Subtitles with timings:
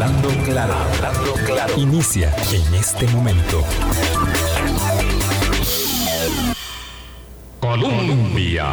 [0.00, 1.74] Hablando claro, hablando claro.
[1.76, 3.64] Inicia en este momento.
[7.58, 8.64] Colombia.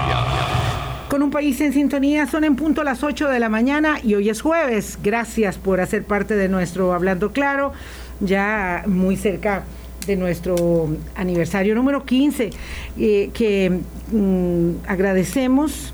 [1.10, 4.30] Con un país en sintonía, son en punto las 8 de la mañana y hoy
[4.30, 5.00] es jueves.
[5.02, 7.74] Gracias por hacer parte de nuestro Hablando Claro,
[8.20, 9.64] ya muy cerca
[10.06, 12.52] de nuestro aniversario número 15,
[13.00, 13.80] eh, que
[14.12, 15.92] mm, agradecemos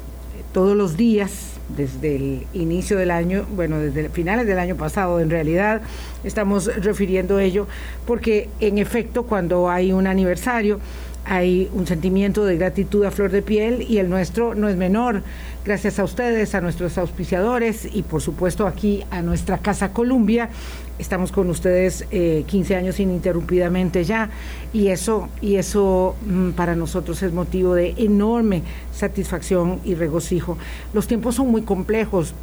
[0.52, 5.30] todos los días desde el inicio del año, bueno, desde finales del año pasado en
[5.30, 5.82] realidad,
[6.24, 7.68] estamos refiriendo ello,
[8.06, 10.80] porque en efecto cuando hay un aniversario,
[11.26, 15.22] hay un sentimiento de gratitud a flor de piel y el nuestro no es menor.
[15.64, 20.50] Gracias a ustedes, a nuestros auspiciadores y por supuesto aquí a nuestra Casa Columbia.
[20.98, 24.32] Estamos con ustedes 15 eh, años ininterrumpidamente ya
[24.74, 30.58] y eso, y eso mm, para nosotros es motivo de enorme satisfacción y regocijo.
[30.96, 32.34] Los tiempos son muy complejos,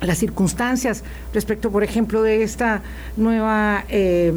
[0.00, 2.82] las circunstancias respecto, por ejemplo, de esta
[3.16, 4.32] nueva eh,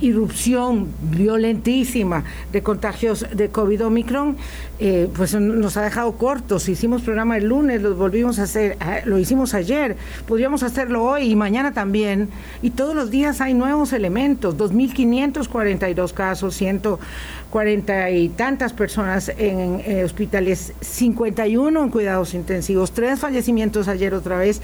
[0.00, 4.36] irrupción violentísima de contagios de COVID-Omicron,
[4.80, 6.68] eh, pues nos ha dejado cortos.
[6.68, 11.30] Hicimos programa el lunes, lo volvimos a hacer, ah, lo hicimos ayer, podríamos hacerlo hoy
[11.30, 12.28] y mañana también.
[12.62, 20.04] Y todos los días hay nuevos elementos, 2.542 casos, 140 y tantas personas en eh,
[20.04, 24.60] hospitales, 51 en cuidados intensivos, tres fallecimientos ayer otra vez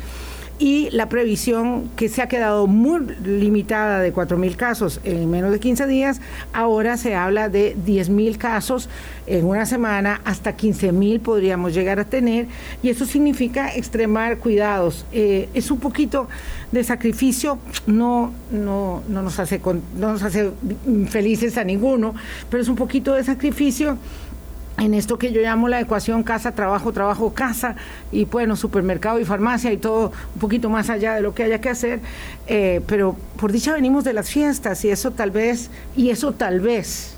[0.58, 5.58] y la previsión que se ha quedado muy limitada de 4.000 casos en menos de
[5.58, 6.20] 15 días,
[6.52, 8.88] ahora se habla de 10.000 casos
[9.26, 12.46] en una semana, hasta 15.000 podríamos llegar a tener
[12.82, 15.06] y eso significa extremar cuidados.
[15.12, 16.28] Eh, es un poquito
[16.70, 19.60] de sacrificio, no, no, no, nos hace,
[19.96, 20.50] no nos hace
[21.08, 22.14] felices a ninguno,
[22.50, 23.96] pero es un poquito de sacrificio
[24.78, 27.76] en esto que yo llamo la ecuación casa, trabajo, trabajo, casa,
[28.10, 31.60] y bueno, supermercado y farmacia y todo un poquito más allá de lo que haya
[31.60, 32.00] que hacer,
[32.46, 36.60] eh, pero por dicha venimos de las fiestas y eso tal vez, y eso tal
[36.60, 37.14] vez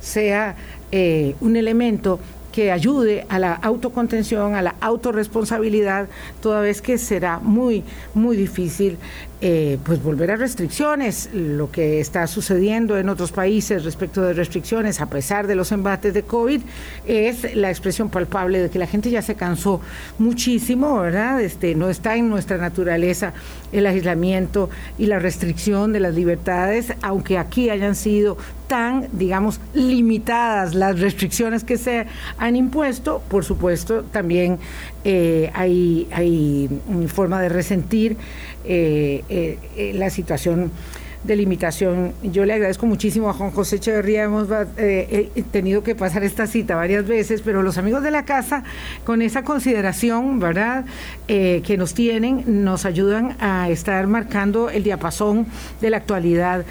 [0.00, 0.56] sea
[0.92, 2.20] eh, un elemento
[2.52, 6.08] que ayude a la autocontención, a la autorresponsabilidad,
[6.40, 7.84] toda vez que será muy,
[8.14, 8.98] muy difícil
[9.40, 11.30] eh, pues volver a restricciones.
[11.32, 16.12] Lo que está sucediendo en otros países respecto de restricciones, a pesar de los embates
[16.12, 16.60] de COVID,
[17.06, 19.80] es la expresión palpable de que la gente ya se cansó
[20.18, 21.40] muchísimo, ¿verdad?
[21.40, 23.32] Este, no está en nuestra naturaleza
[23.70, 30.74] el aislamiento y la restricción de las libertades, aunque aquí hayan sido tan, digamos, limitadas
[30.74, 32.06] las restricciones que se
[32.36, 34.58] han impuesto, por supuesto, también
[35.04, 36.68] eh, hay, hay
[37.08, 38.16] forma de resentir
[38.70, 40.70] eh, eh, la situación
[41.24, 42.12] de limitación.
[42.22, 44.46] Yo le agradezco muchísimo a Juan José Echeverría, hemos
[45.50, 48.62] tenido que pasar esta cita varias veces, pero los amigos de la casa,
[49.04, 50.84] con esa consideración, ¿verdad?,
[51.26, 55.46] que nos tienen, nos ayudan a estar marcando el diapasón
[55.80, 56.64] de la actualidad.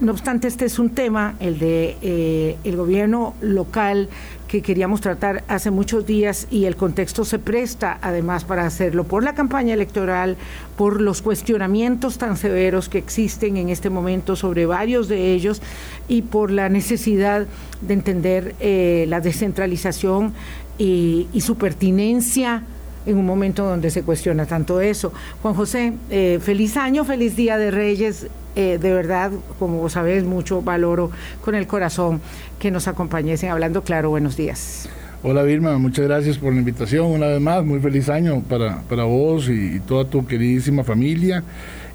[0.00, 4.08] no obstante, este es un tema, el de el gobierno local,
[4.54, 9.24] que queríamos tratar hace muchos días y el contexto se presta además para hacerlo por
[9.24, 10.36] la campaña electoral,
[10.76, 15.60] por los cuestionamientos tan severos que existen en este momento sobre varios de ellos
[16.06, 17.48] y por la necesidad
[17.80, 20.32] de entender eh, la descentralización
[20.78, 22.62] y, su pertinencia
[23.06, 25.12] en un momento donde se cuestiona tanto eso.
[25.42, 30.24] Juan José, eh, feliz año, feliz Día de Reyes, eh, de verdad, como vos sabés,
[30.24, 31.10] mucho valoro
[31.44, 32.20] con el corazón
[32.58, 34.10] que nos acompañes en Hablando Claro.
[34.10, 34.88] Buenos días.
[35.26, 37.64] Hola Vilma, muchas gracias por la invitación una vez más.
[37.64, 41.42] Muy feliz año para, para vos y, toda tu queridísima familia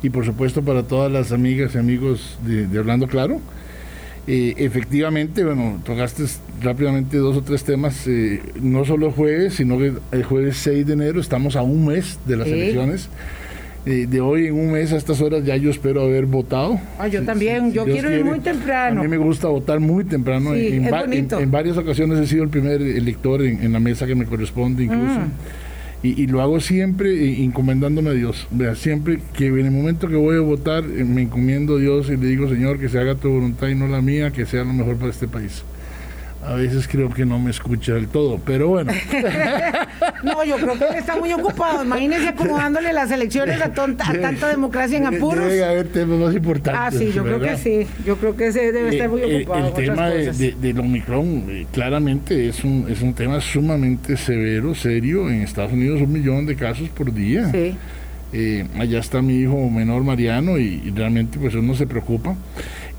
[0.01, 3.39] y por supuesto para todas las amigas y amigos de, Hablando Claro.
[4.27, 6.23] Eh, efectivamente, bueno, tocaste
[6.61, 10.93] rápidamente dos o tres temas, eh, no solo jueves, sino que el jueves 6 de
[10.93, 13.09] enero estamos a un mes de las elecciones
[13.85, 16.79] de hoy en un mes a estas horas ya yo espero haber votado.
[16.99, 19.01] Ah, yo también, yo quiero ir muy temprano.
[19.01, 20.53] A mí me gusta votar muy temprano.
[20.53, 24.83] en, en, varias ocasiones he sido el primer elector en, la mesa que me corresponde
[24.83, 25.19] incluso.
[25.19, 25.31] Mm.
[26.01, 28.47] Y, lo hago siempre eh, encomendándome a Dios.
[28.51, 32.09] Vea, siempre que en el momento que voy a votar eh, me encomiendo a Dios
[32.09, 34.63] y le digo, Señor, que se haga tu voluntad y no la mía, que sea
[34.63, 35.63] lo mejor para este país
[36.45, 38.93] a veces creo que no me escucha del todo, pero bueno.
[40.23, 41.83] no, yo creo que él está muy ocupado.
[41.83, 45.45] Imagínese acomodándole las elecciones a, tanta democracia en apuros.
[45.45, 46.81] Debe haber temas más importantes.
[46.81, 47.87] Ah, sí, yo creo que sí.
[48.05, 49.67] Yo creo que ese debe estar muy eh, ocupado.
[49.67, 55.29] El, tema de, del Omicron, eh, claramente, es un, es un tema sumamente severo, serio.
[55.29, 57.51] En Estados Unidos, un millón de casos por día.
[57.51, 57.75] Sí.
[58.31, 62.35] Eh, allá está mi hijo menor Mariano y, y realmente, pues uno se preocupa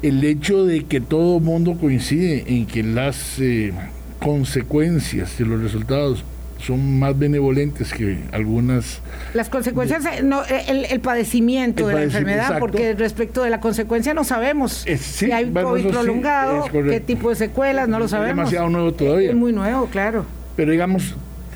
[0.03, 3.73] el hecho de que todo el mundo coincide en que las eh,
[4.19, 6.25] consecuencias y los resultados
[6.59, 9.01] son más benevolentes que algunas...
[9.35, 14.85] Las consecuencias, no, el, padecimiento de la enfermedad, porque respecto de la consecuencia no sabemos
[14.99, 18.31] si hay COVID prolongado, qué tipo de secuelas, no lo sabemos.
[18.31, 19.31] Es demasiado nuevo todavía.
[19.31, 20.27] Es muy nuevo, claro.
[20.57, 21.15] Pero digamos,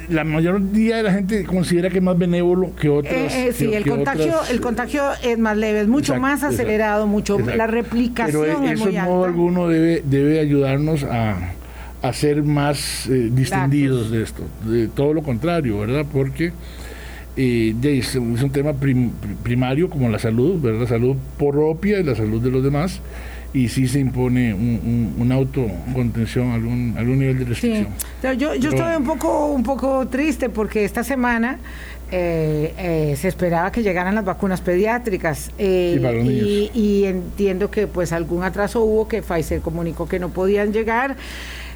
[0.08, 3.12] la mayoría de la gente considera que es más benévolo que otros.
[3.12, 7.38] Eh, eh, sí, el contagio, el contagio es más leve, es mucho más acelerado, mucho
[7.38, 11.36] la replicación Pero eso en modo alguno debe, debe ayudarnos a,
[12.02, 16.04] a ser más eh, distinguidos de esto, de todo lo contrario, ¿verdad?
[16.12, 16.52] Porque
[17.36, 18.72] es, un tema
[19.42, 20.82] primario como la salud, ¿verdad?
[20.82, 23.00] La salud propia y la salud de los demás
[23.54, 27.86] y sí se impone un, un, autocontención, algún, algún nivel de restricción.
[28.36, 31.58] Yo, yo estoy un poco, un poco triste porque esta semana
[32.10, 38.42] eh, eh, se esperaba que llegaran las vacunas pediátricas eh, y, entiendo que pues algún
[38.42, 41.16] atraso hubo que Pfizer comunicó que no podían llegar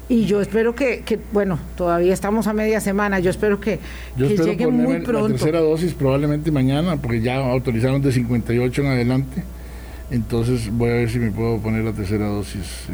[0.09, 3.79] y yo espero que, que, bueno, todavía estamos a media semana, yo espero que,
[4.17, 5.29] que lleguen muy pronto.
[5.29, 9.43] La tercera dosis probablemente mañana, porque ya autorizaron de 58 en adelante.
[10.11, 12.87] Entonces voy a ver si me puedo poner la tercera dosis.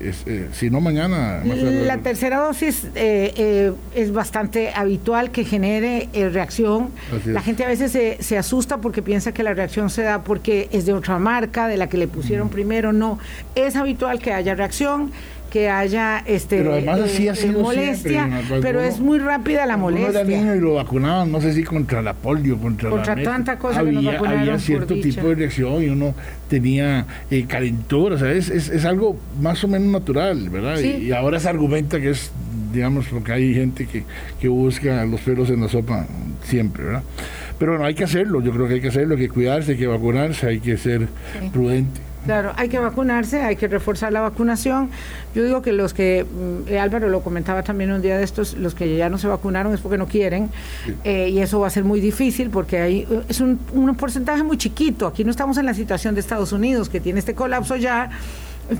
[0.00, 1.42] Eh, eh, si no, mañana.
[1.44, 6.88] la tercera dosis eh, es bastante habitual que genere reacción.
[7.26, 10.68] La gente a veces se, se, asusta porque piensa que la reacción se da porque
[10.72, 12.92] es de otra marca, de la que le pusieron primero.
[12.92, 13.18] No,
[13.54, 15.12] es habitual que haya reacción
[15.52, 20.22] que haya este pero además así ha sido molestia, pero es muy rápida la molestia.
[20.22, 23.80] Era y lo vacunaban, no sé si contra la polio, contra, contra la tanta cosa
[23.80, 26.14] había, había cierto tipo de reacción y uno
[26.48, 30.78] tenía eh, calentura, o sea, es, es, algo más o menos natural, ¿verdad?
[30.78, 32.32] Y, ahora se argumenta que es,
[32.72, 34.04] digamos, porque hay gente que,
[34.40, 36.06] que busca los pelos en la sopa
[36.44, 37.02] siempre, ¿verdad?
[37.58, 39.78] Pero bueno, hay que hacerlo, yo creo que hay que hacerlo, hay que cuidarse, hay
[39.78, 41.08] que vacunarse, hay que ser
[41.52, 42.11] prudente.
[42.24, 44.90] Claro, hay que vacunarse, hay que reforzar la vacunación.
[45.34, 48.74] Yo digo que los que, mm, Álvaro lo comentaba también un día de estos, los
[48.74, 50.48] que ya no se vacunaron es porque no quieren,
[51.02, 54.56] eh, y eso va a ser muy difícil porque hay, es un, un porcentaje muy
[54.56, 55.08] chiquito.
[55.08, 58.10] Aquí no estamos en la situación de Estados Unidos, que tiene este colapso ya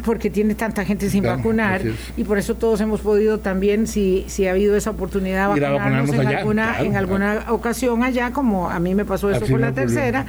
[0.05, 1.82] porque tiene tanta gente sin vacunar
[2.17, 6.26] y por eso todos hemos podido también, si, si ha habido esa oportunidad, vacunarnos en,
[6.26, 10.26] alguna, en alguna ocasión allá, como a mí me pasó eso con la tercera,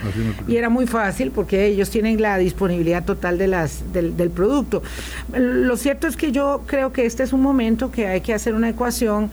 [0.48, 4.84] y era muy fácil porque ellos tienen la disponibilidad total de las, del, del producto.
[5.34, 8.54] Lo cierto es que yo creo que este es un momento que hay que hacer
[8.56, 9.30] una ecuación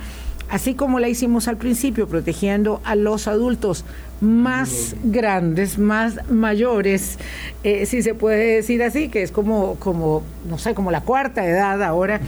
[0.50, 3.84] así como la hicimos al principio, protegiendo a los adultos
[4.20, 7.18] más grandes, más mayores,
[7.64, 11.46] eh, si se puede decir así, que es como, como, no sé, como la cuarta
[11.46, 12.20] edad ahora.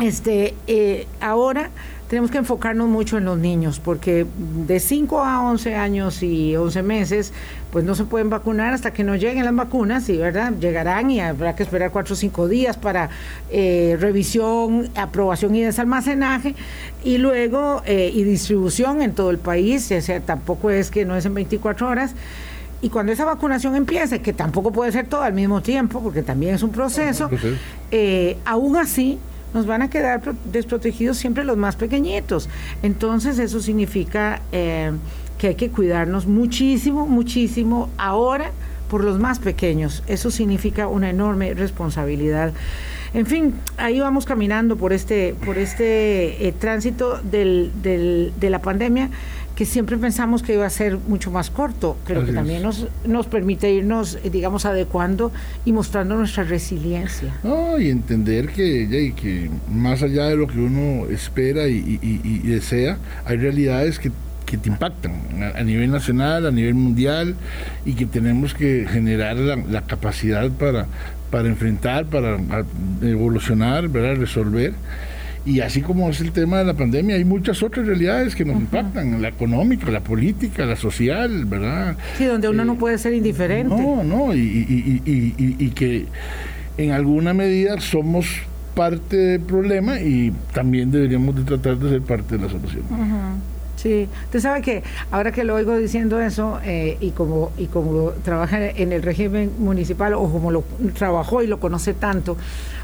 [0.00, 1.70] Este, eh, ahora
[2.08, 4.26] tenemos que enfocarnos mucho en los niños, porque
[4.66, 7.32] de 5 a 11 años y 11 meses,
[7.70, 11.20] pues no se pueden vacunar hasta que no lleguen las vacunas, y verdad, llegarán y
[11.20, 13.10] habrá que esperar 4 o 5 días para
[13.50, 16.54] eh, revisión, aprobación y desalmacenaje,
[17.04, 21.16] y luego, eh, y distribución en todo el país, o sea, tampoco es que no
[21.16, 22.14] es en 24 horas.
[22.80, 26.54] Y cuando esa vacunación empiece, que tampoco puede ser todo al mismo tiempo, porque también
[26.54, 27.28] es un proceso,
[27.90, 29.18] eh, aún así,
[29.54, 32.48] nos van a quedar desprotegidos siempre los más pequeñitos.
[32.82, 34.92] Entonces eso significa eh,
[35.38, 38.52] que hay que cuidarnos muchísimo, muchísimo ahora
[38.88, 40.02] por los más pequeños.
[40.06, 42.52] Eso significa una enorme responsabilidad.
[43.14, 48.60] En fin, ahí vamos caminando por este, por este eh, tránsito del, del, de la
[48.60, 49.10] pandemia
[49.58, 53.26] que siempre pensamos que iba a ser mucho más corto, pero que también nos, nos
[53.26, 55.32] permite irnos, eh, digamos, adecuando
[55.64, 57.34] y mostrando nuestra resiliencia.
[57.80, 61.96] y entender que, que más allá de lo que uno espera y,
[62.44, 64.12] desea, hay realidades que
[64.56, 65.12] te impactan
[65.54, 67.34] a, nivel nacional, a nivel mundial,
[67.84, 70.86] y que tenemos que generar la, capacidad para,
[71.30, 72.38] para enfrentar, para
[73.02, 74.16] evolucionar, ¿verdad?
[74.16, 74.74] resolver.
[75.48, 78.56] Y así como es el tema de la pandemia, hay muchas otras realidades que nos
[78.56, 81.96] impactan, la económica, la política, la social, ¿verdad?
[82.18, 83.74] Sí, donde uno no eh, puede ser indiferente.
[83.74, 86.06] No, no, y, que
[86.76, 88.26] en alguna medida somos
[88.74, 92.82] parte del problema y también deberíamos de tratar de ser parte de la solución.
[93.78, 94.82] Sí, usted sabe que
[95.12, 99.52] ahora que lo oigo diciendo eso eh, y como y como trabaja en el régimen
[99.60, 102.36] municipal o como lo trabajó y lo conoce tanto,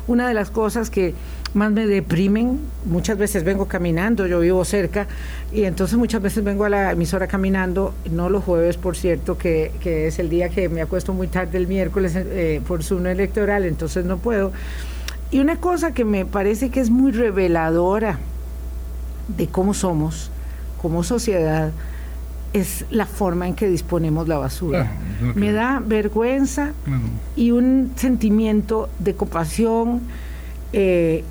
[0.07, 1.13] una de las cosas que
[1.53, 5.09] más me deprimen, muchas veces vengo caminando, yo vivo cerca
[5.53, 9.73] y entonces muchas veces vengo a la emisora caminando, no los jueves por cierto, que,
[9.81, 13.09] que es el día que me acuesto muy tarde el miércoles eh, por su no
[13.09, 14.53] electoral, entonces no puedo.
[15.33, 18.21] Y una cosa que me parece que es muy reveladora
[19.37, 20.31] de cómo somos,
[20.85, 21.73] como sociedad
[22.53, 24.93] es la forma en que disponemos la basura.
[25.35, 26.75] Me da vergüenza
[27.35, 30.03] y un sentimiento de compasión
[30.75, 31.25] eh,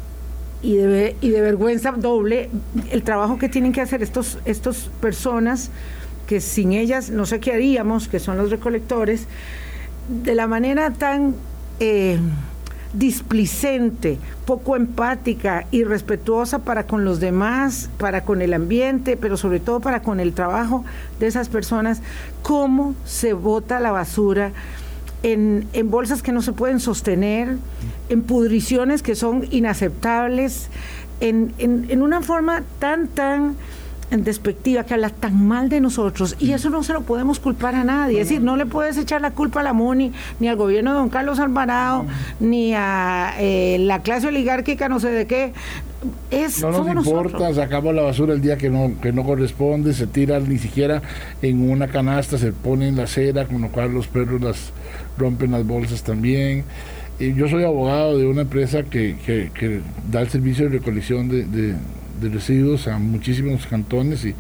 [0.63, 2.49] y, de, y de vergüenza doble
[2.89, 5.69] el trabajo que tienen que hacer estos, estos personas
[6.25, 9.27] que sin ellas no sé qué haríamos, que son los recolectores,
[10.09, 11.35] de la manera tan
[11.79, 12.17] eh,
[12.93, 19.59] displicente, poco empática y respetuosa para con los demás, para con el ambiente, pero sobre
[19.59, 20.85] todo para con el trabajo
[21.19, 22.01] de esas personas,
[22.43, 24.51] cómo se bota la basura
[25.23, 27.57] en, bolsas que no se pueden sostener,
[28.09, 30.69] en pudriciones que son inaceptables,
[31.19, 33.55] en, en, una forma tan, tan
[34.11, 37.83] despectiva, que habla tan mal de nosotros, y eso no se lo podemos culpar a
[37.83, 38.21] nadie.
[38.21, 40.97] Es decir, no le puedes echar la culpa a la MUNI, ni al gobierno de
[40.97, 42.05] don Carlos Alvarado,
[42.39, 45.53] ni a eh, la clase oligárquica, no sé de qué.
[46.31, 50.05] Es, no nos importa, sacamos la basura el día que no, que no corresponde, se
[50.05, 51.01] tira ni siquiera
[51.41, 54.73] en una canasta, se pone en la acera, con lo cual los perros las
[55.17, 56.65] rompen las bolsas también.
[57.19, 59.81] Y yo soy abogado de una empresa que, que,
[60.11, 61.75] da el servicio de recolección de de
[62.21, 64.35] residuos a muchísimos cantones y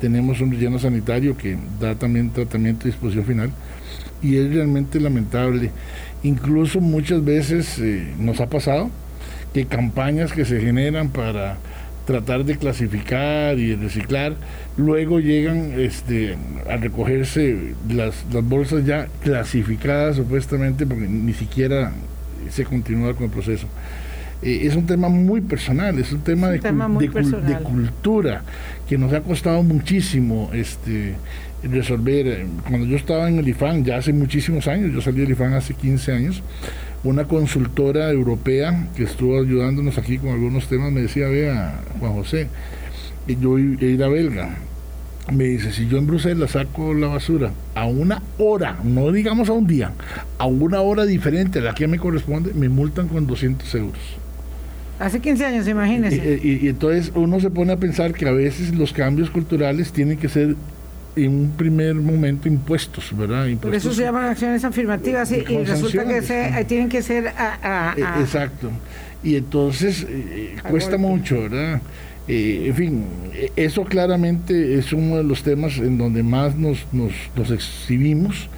[0.00, 3.50] tenemos un relleno sanitario que da también tratamiento y disposición final
[4.22, 5.70] y es realmente lamentable.
[6.22, 8.90] Incluso muchas veces eh, nos ha pasado
[9.52, 11.58] que campañas que se generan para
[12.06, 14.34] tratar de clasificar y reciclar,
[14.78, 21.92] luego llegan este, a recogerse las bolsas ya clasificadas supuestamente porque ni siquiera
[22.50, 23.66] se continúa con el proceso.
[24.42, 26.60] Eh, es un tema muy personal, es un tema, de,
[27.62, 28.42] cultura
[28.88, 31.14] que nos ha costado muchísimo este,
[31.62, 32.46] resolver.
[32.68, 35.74] Cuando yo estaba en el IFAN, ya hace muchísimos años, yo salí del IFAN hace
[35.74, 36.42] 15 años,
[37.04, 42.48] una consultora europea que estuvo ayudándonos aquí con algunos temas me decía, vea, Juan José,
[43.26, 44.56] yo era belga,
[45.32, 49.52] me dice, si yo en Bruselas saco la basura a una hora, no digamos a
[49.52, 49.92] un día,
[50.38, 54.18] a una hora diferente a la que me corresponde, me multan con 200 euros.
[54.98, 56.40] Hace 15 años, imagínese.
[56.42, 60.18] Y, y, entonces uno se pone a pensar que a veces los cambios culturales tienen
[60.18, 60.56] que ser
[61.24, 63.48] en un primer momento impuestos, ¿verdad?
[63.60, 68.20] Por eso se llaman acciones afirmativas y, resulta que se, tienen que ser a, e,
[68.20, 68.70] Exacto.
[69.22, 71.80] Y entonces eh, cuesta mucho, ¿verdad?
[72.28, 76.86] Eh, en fin, e, eso claramente es uno de los temas en donde más nos,
[76.92, 78.48] nos, nos exhibimos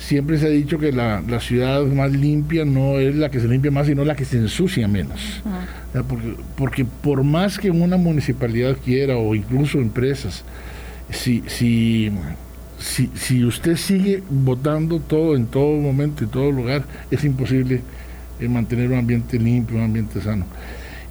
[0.00, 3.70] siempre se ha dicho que la, ciudad más limpia no es la que se limpia
[3.70, 5.42] más, sino la que se ensucia menos.
[6.08, 10.44] porque, porque, por más que una municipalidad quiera, o incluso empresas,
[11.10, 12.10] si, si,
[12.78, 17.82] si, si usted sigue votando todo en todo momento, en todo lugar, es imposible
[18.40, 20.46] eh, mantener un ambiente limpio, un ambiente sano.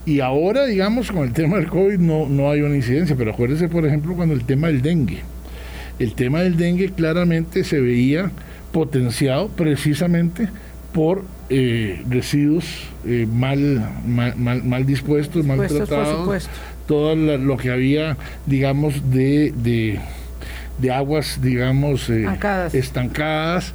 [0.05, 3.67] Y ahora, digamos, con el tema del COVID no, no hay una incidencia, pero acuérdese,
[3.67, 5.19] por ejemplo, cuando el tema del dengue.
[5.99, 8.31] El tema del dengue claramente se veía
[8.71, 10.49] potenciado precisamente
[10.93, 12.65] por eh, residuos
[13.05, 13.57] eh, mal,
[14.05, 16.49] mal, mal, dispuestos, maltratados,
[16.87, 19.99] todo lo que había, digamos, de, de,
[20.79, 22.27] de aguas, digamos, eh,
[22.73, 23.73] estancadas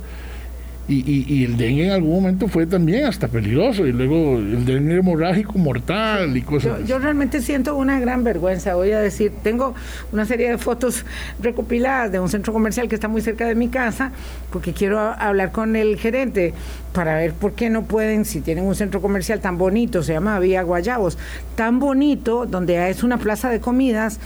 [0.86, 4.98] y, y, el dengue en algún momento fue también hasta peligroso y luego el dengue
[4.98, 9.74] hemorrágico mortal y cosas yo, yo, realmente siento una gran vergüenza voy a decir tengo
[10.12, 11.06] una serie de fotos
[11.40, 14.12] recopiladas de un centro comercial que está muy cerca de mi casa
[14.52, 16.52] porque quiero hablar con el gerente
[16.92, 20.38] para ver por qué no pueden si tienen un centro comercial tan bonito se llama
[20.38, 21.16] Vía Guayabos
[21.54, 24.20] tan bonito donde es una plaza de comidas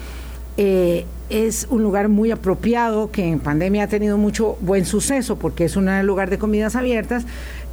[0.56, 5.64] eh, es un lugar muy apropiado que en pandemia ha tenido mucho buen suceso porque
[5.64, 7.24] es un lugar de comidas abiertas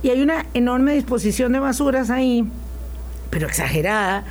[0.03, 2.45] y hay una enorme disposición de basuras ahí,
[3.29, 4.25] pero exagerada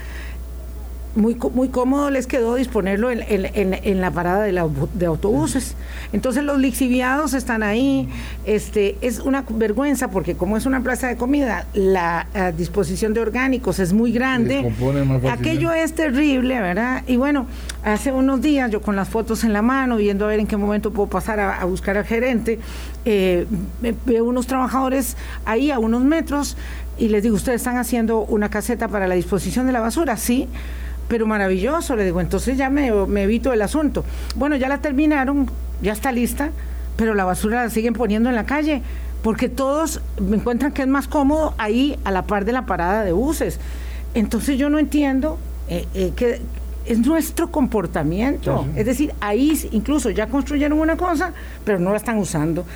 [1.17, 5.77] muy, muy cómodo les quedó disponerlo en, en, la parada de, la, de, autobuses.
[6.13, 8.09] Entonces los lixiviados están ahí.
[8.45, 13.79] Este, es una vergüenza porque como es una plaza de comida, la, disposición de orgánicos
[13.79, 14.73] es muy grande.
[15.31, 17.03] Aquello es terrible, ¿verdad?
[17.07, 17.47] Y bueno,
[17.85, 20.57] hace unos días yo con las fotos en la mano, viendo a ver en qué
[20.57, 22.59] momento puedo pasar a, buscar al gerente,
[23.05, 23.47] eh,
[24.05, 26.57] veo unos trabajadores ahí a unos metros
[26.99, 30.17] y les digo, ¿ustedes están haciendo una caseta para la disposición de la basura?
[30.17, 30.49] Sí
[31.15, 34.05] pero maravilloso, le digo, entonces ya me, evito el asunto.
[34.35, 35.49] Bueno, ya la terminaron,
[35.81, 36.51] ya está lista,
[36.97, 38.83] pero la basura la siguen poniendo en la calle,
[39.23, 43.05] porque todos me encuentran que es más cómodo ahí a la par de la parada
[43.05, 43.61] de buses.
[44.15, 46.41] Entonces yo no entiendo eh, eh, que
[46.85, 48.67] es nuestro comportamiento.
[48.75, 51.33] Es decir, ahí incluso ya construyeron una cosa,
[51.65, 52.67] pero no la están usando.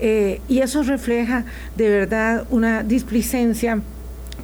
[0.00, 3.80] Eh, y eso refleja de verdad una displicencia,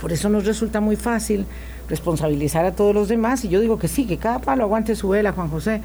[0.00, 1.44] por eso nos resulta muy fácil
[1.88, 5.08] responsabilizar a todos los demás y yo digo que sí, que cada palo aguante su
[5.08, 5.80] vela, Juan José.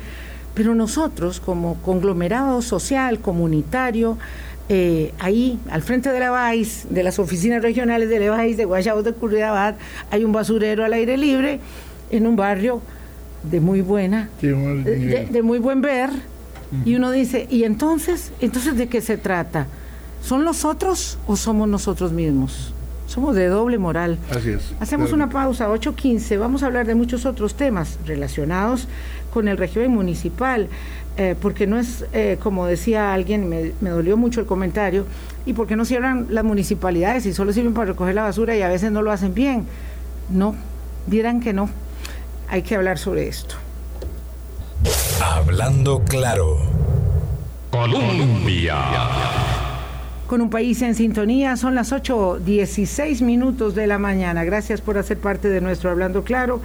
[0.54, 4.18] Pero nosotros, como conglomerado social, comunitario,
[4.70, 8.66] eh, ahí, al frente de la VAIS, de las oficinas regionales de la VAIS, de
[8.66, 9.78] Guayabos de Curridabat,
[10.12, 11.60] hay un basurero al aire libre
[12.10, 12.82] en un barrio
[13.44, 16.10] de muy buena, de, muy buen ver,
[16.84, 18.32] y uno dice, ¿y entonces?
[18.42, 19.68] ¿Entonces de qué se trata?
[20.22, 22.74] ¿Son los otros o somos nosotros mismos?
[23.08, 24.18] Somos de doble moral.
[24.30, 24.74] Así es.
[24.80, 26.38] Hacemos una pausa, 8.15.
[26.38, 28.88] Vamos a hablar de muchos otros temas relacionados
[29.34, 30.68] con el régimen municipal,
[31.16, 35.06] eh, porque no es, eh, como decía alguien, me, me, dolió mucho el comentario,
[35.46, 38.68] y porque no cierran las municipalidades y solo sirven para recoger la basura y a
[38.68, 39.66] veces no lo hacen bien.
[40.30, 40.56] No,
[41.08, 41.70] dirán que no.
[42.50, 43.56] Hay que hablar sobre esto.
[45.22, 46.58] Hablando claro.
[47.72, 48.76] Colombia.
[50.28, 54.44] Con un país en sintonía, son las 8.16 minutos de la mañana.
[54.44, 56.60] Gracias por hacer parte de nuestro Hablando Claro.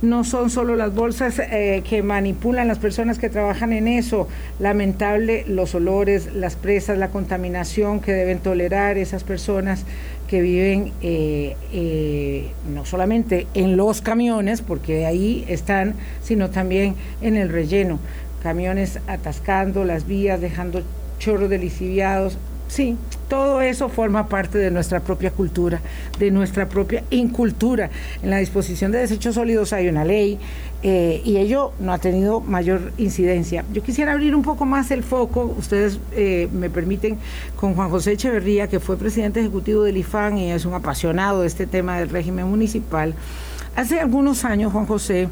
[0.00, 4.28] No son solo las bolsas eh, que manipulan las personas que trabajan en eso.
[4.58, 9.84] Lamentable los olores, las presas, la contaminación que deben tolerar esas personas
[10.26, 17.36] que viven eh, eh, no solamente en los camiones, porque ahí están, sino también en
[17.36, 17.98] el relleno.
[18.42, 20.82] Camiones atascando las vías, dejando
[21.18, 22.38] chorros de lisiviados,
[22.72, 22.96] Sí,
[23.28, 25.82] todo eso forma parte de nuestra propia cultura,
[26.18, 27.90] de nuestra propia incultura.
[28.22, 30.38] En la disposición de desechos sólidos hay una ley
[30.82, 33.62] eh, y ello no ha tenido mayor incidencia.
[33.74, 37.18] Yo quisiera abrir un poco más el foco, ustedes eh, me permiten,
[37.56, 41.48] con Juan José Echeverría, que fue presidente ejecutivo del IFAN y es un apasionado de
[41.48, 43.12] este tema del régimen municipal.
[43.76, 45.28] Hace algunos años, Juan José,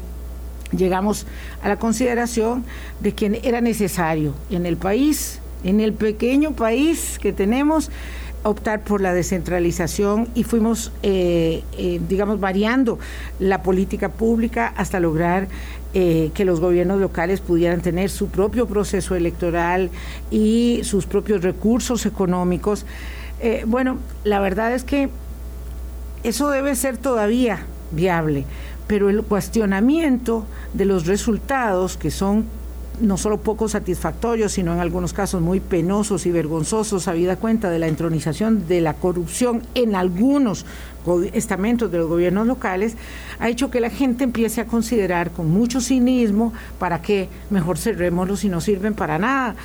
[0.77, 1.25] llegamos
[1.63, 2.65] a la consideración
[2.99, 7.91] de que era necesario en el país en el pequeño país que tenemos
[8.43, 12.99] optar por la descentralización y fuimos, eh, eh, digamos, variando
[13.39, 15.47] la política pública hasta lograr
[15.93, 19.89] eh, que los gobiernos locales pudieran tener su propio proceso electoral
[20.31, 22.85] y sus propios recursos económicos.
[23.65, 25.09] bueno, la verdad es que
[26.23, 28.45] eso debe ser todavía viable,
[28.87, 32.45] pero el cuestionamiento de los resultados que son
[33.01, 37.79] no solo poco satisfactorios, sino en algunos casos muy penosos y vergonzosos, habida cuenta de
[37.79, 40.65] la entronización de la corrupción en algunos
[41.33, 42.95] estamentos de los gobiernos locales,
[43.39, 48.41] ha hecho que la gente empiece a considerar con mucho cinismo para qué mejor cerrémoslos
[48.41, 49.55] si no sirven para nada.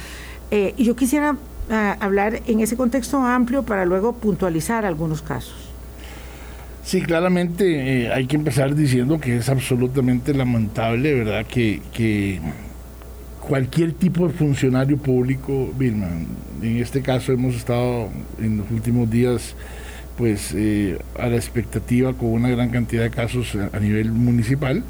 [0.51, 1.37] Eh, y yo quisiera
[1.71, 5.67] ah, hablar en ese contexto amplio para luego puntualizar algunos casos.
[6.83, 11.45] Sí, claramente eh, hay que empezar diciendo que es absolutamente lamentable, ¿verdad?
[11.45, 12.41] Que, que
[13.47, 16.09] cualquier tipo de funcionario público, Vilma,
[16.61, 18.09] en este caso hemos estado
[18.41, 19.55] en los últimos días
[20.19, 24.83] pues eh, a la expectativa con una gran cantidad de casos a, nivel municipal,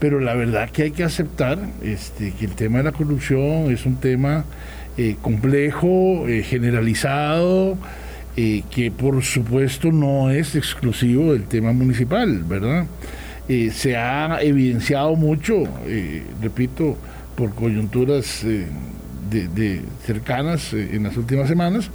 [0.00, 3.86] pero la verdad que hay que aceptar este, que el tema de la corrupción es
[3.86, 4.44] un tema
[4.96, 7.78] eh, complejo, eh, generalizado,
[8.34, 12.86] que por supuesto no es exclusivo del tema municipal, ¿verdad?
[13.46, 15.62] se ha evidenciado mucho,
[16.42, 16.96] repito,
[17.36, 18.66] por coyunturas eh,
[19.30, 21.90] de, cercanas eh, en las últimas semanas,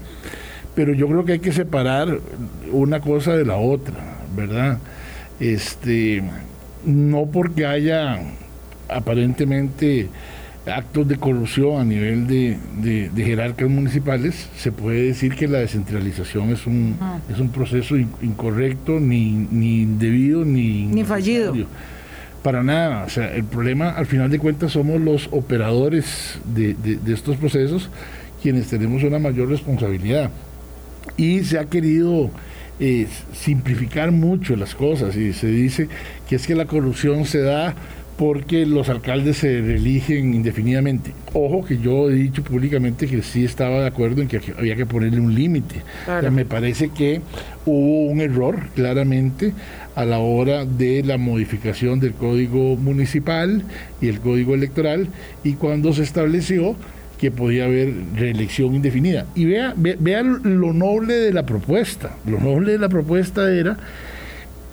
[0.76, 2.20] pero yo creo que hay que separar
[2.72, 3.96] una cosa de la otra,
[4.36, 4.80] ¿verdad?
[5.40, 6.24] Este,
[6.86, 8.20] no porque haya
[8.90, 10.10] aparentemente
[10.66, 16.50] actos de corrupción a nivel de, de, jerarcas municipales, se puede decir que la descentralización
[16.50, 16.98] es un,
[17.32, 21.54] es un proceso incorrecto, ni, ni indebido, ni, ni fallido.
[22.44, 26.76] Para nada, o sea, el problema al final de cuentas somos los operadores de,
[27.12, 27.90] estos procesos
[28.42, 30.30] quienes tenemos una mayor responsabilidad.
[31.18, 32.30] Y se ha querido
[32.80, 35.90] eh, simplificar mucho las cosas y se dice
[36.30, 37.76] que es que la corrupción se da
[38.20, 41.14] porque los alcaldes se eligen indefinidamente.
[41.32, 44.86] Ojo que yo he dicho públicamente que sí estaba de acuerdo en que había que
[44.86, 45.84] ponerle un límite.
[46.30, 47.22] me parece que
[47.66, 49.54] hubo un error claramente
[49.96, 53.64] a la hora de la modificación del código municipal
[54.02, 55.08] y el código electoral
[55.44, 56.76] y cuando se estableció
[57.20, 59.26] que podía haber reelección indefinida.
[59.36, 62.16] Y vea, vea, lo noble de la propuesta.
[62.26, 63.78] Lo noble de la propuesta era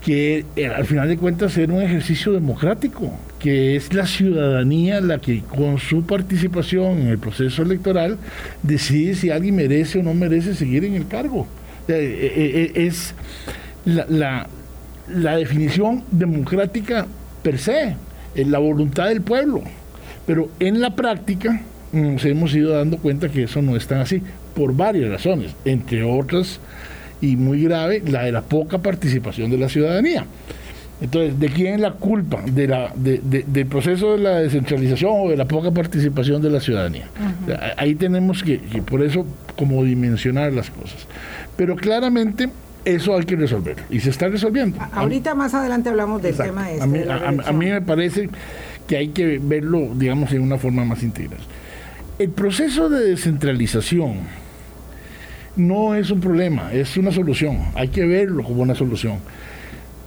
[0.00, 5.18] que eh, al final de cuentas era un ejercicio democrático, que es la ciudadanía la
[5.18, 8.16] que con su participación en el proceso electoral
[8.62, 11.48] decide si alguien merece o no merece seguir en el cargo.
[11.88, 13.14] Eh, eh, es
[13.84, 14.48] la, la
[15.08, 17.06] definición democrática
[17.42, 17.96] per se,
[18.34, 19.62] es la voluntad del pueblo.
[20.26, 24.22] Pero en la práctica nos hemos ido dando cuenta que eso no es tan así,
[24.54, 26.60] por varias razones, entre otras,
[27.20, 30.26] y muy grave, la de la poca participación de la ciudadanía.
[31.00, 32.42] Entonces, ¿de quién es la culpa?
[32.42, 37.06] De la, ¿Del proceso de la descentralización o de la poca participación de la ciudadanía?
[37.76, 41.06] Ahí tenemos que, que, por eso, como dimensionar las cosas.
[41.56, 42.48] Pero claramente
[42.86, 44.78] eso hay que resolverlo y se está resolviendo.
[44.92, 48.30] ahorita más adelante hablamos del tema este, a, mí, me parece
[48.86, 51.40] que hay que verlo, digamos, en una forma más integral.
[52.20, 54.20] El proceso de descentralización
[55.56, 57.58] no es un problema, es una solución.
[57.74, 59.18] Hay que verlo como una solución.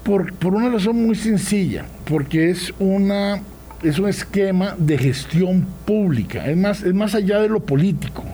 [0.04, 3.42] Por, por una razón muy sencilla, porque es una
[3.84, 8.26] es un esquema de gestión pública, es más, es más allá de lo político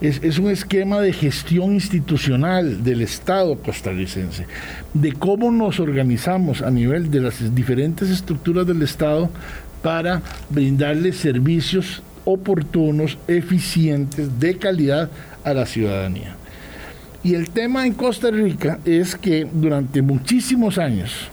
[0.00, 4.46] es, un esquema de gestión institucional del Estado costarricense,
[4.94, 9.28] de cómo nos organizamos a nivel de las diferentes estructuras del Estado
[9.82, 15.10] para brindarle servicios oportunos, eficientes, de calidad
[15.42, 16.36] a la ciudadanía.
[17.24, 21.28] Y el tema en Costa Rica es que durante muchísimos años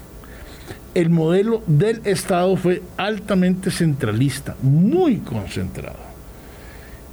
[0.95, 6.14] el modelo del Estado fue altamente centralista, muy concentrado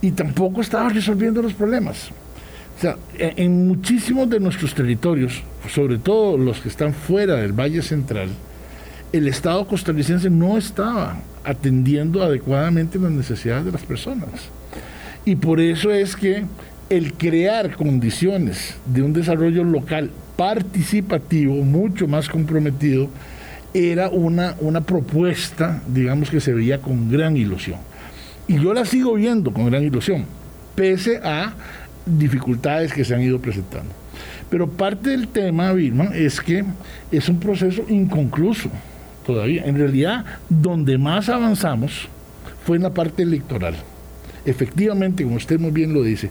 [0.03, 2.11] y tampoco estaba resolviendo los problemas.
[2.77, 7.81] O sea, en muchísimos de nuestros territorios, sobre todo los que están fuera del Valle
[7.81, 8.29] Central,
[9.13, 14.29] el Estado costarricense no estaba atendiendo adecuadamente las necesidades de las personas.
[15.25, 16.45] Y por eso es que
[16.91, 23.09] el crear condiciones de un desarrollo local participativo, mucho más comprometido,
[23.73, 27.79] era una, una propuesta, digamos, que se veía con gran ilusión.
[28.49, 30.25] Y yo la sigo viendo con gran ilusión,
[30.75, 31.55] pese a
[32.07, 33.93] dificultades que se han ido presentando.
[34.51, 36.65] Pero parte del tema, Vilma, es que
[37.11, 38.71] es un proceso inconcluso
[39.25, 39.65] todavía.
[39.65, 42.09] En realidad, donde más avanzamos
[42.67, 43.75] fue en la parte electoral.
[44.45, 46.31] Efectivamente, como usted muy bien lo dice,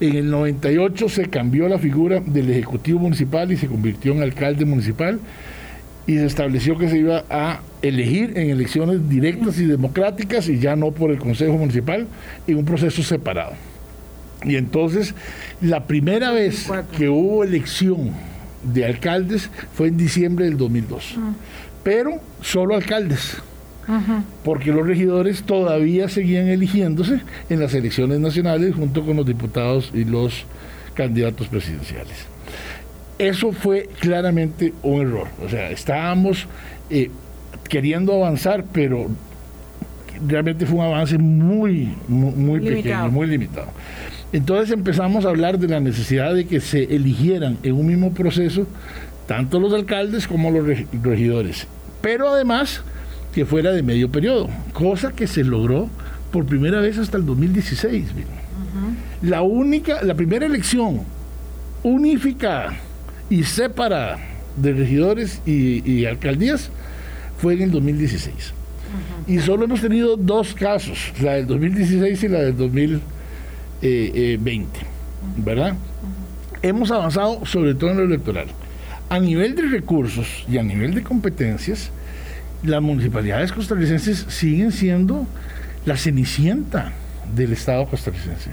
[0.00, 4.64] en el 98 se cambió la figura del Ejecutivo Municipal y se convirtió en alcalde
[4.64, 5.18] municipal
[6.08, 10.74] y se estableció que se iba a elegir en elecciones directas y democráticas y ya
[10.74, 12.08] no por el Consejo Municipal
[12.46, 13.52] en un proceso separado.
[14.42, 15.14] Y entonces
[15.60, 16.66] la primera vez
[16.96, 18.12] que hubo elección
[18.64, 21.16] de alcaldes fue en diciembre del 2002,
[21.84, 23.36] pero solo alcaldes.
[24.44, 30.04] Porque los regidores todavía seguían eligiéndose en las elecciones nacionales junto con los diputados y
[30.04, 30.46] los
[30.94, 32.37] candidatos presidenciales.
[33.18, 35.28] Eso fue claramente un error.
[35.44, 36.46] O sea, estábamos
[36.90, 37.10] eh,
[37.68, 39.08] queriendo avanzar, pero
[40.26, 43.68] realmente fue un avance muy, muy, pequeño, muy limitado.
[44.32, 48.66] Entonces empezamos a hablar de la necesidad de que se eligieran en un mismo proceso
[49.26, 50.66] tanto los alcaldes como los
[51.02, 51.66] regidores,
[52.00, 52.82] pero además
[53.34, 55.88] que fuera de medio periodo, cosa que se logró
[56.32, 58.06] por primera vez hasta el 2016.
[59.22, 61.02] La única, la primera elección
[61.82, 62.74] unificada
[63.30, 64.18] y separada
[64.56, 66.70] de regidores y, alcaldías
[67.40, 68.54] fue en el 2016.
[69.26, 74.80] Y solo hemos tenido dos casos, la del 2016 y la del 2020,
[75.36, 75.74] ¿verdad?
[76.62, 78.46] Hemos avanzado sobre todo en lo electoral.
[79.10, 81.90] A nivel de recursos y a nivel de competencias,
[82.62, 85.26] las municipalidades costarricenses siguen siendo
[85.86, 86.92] la cenicienta
[87.34, 88.50] del Estado costarricense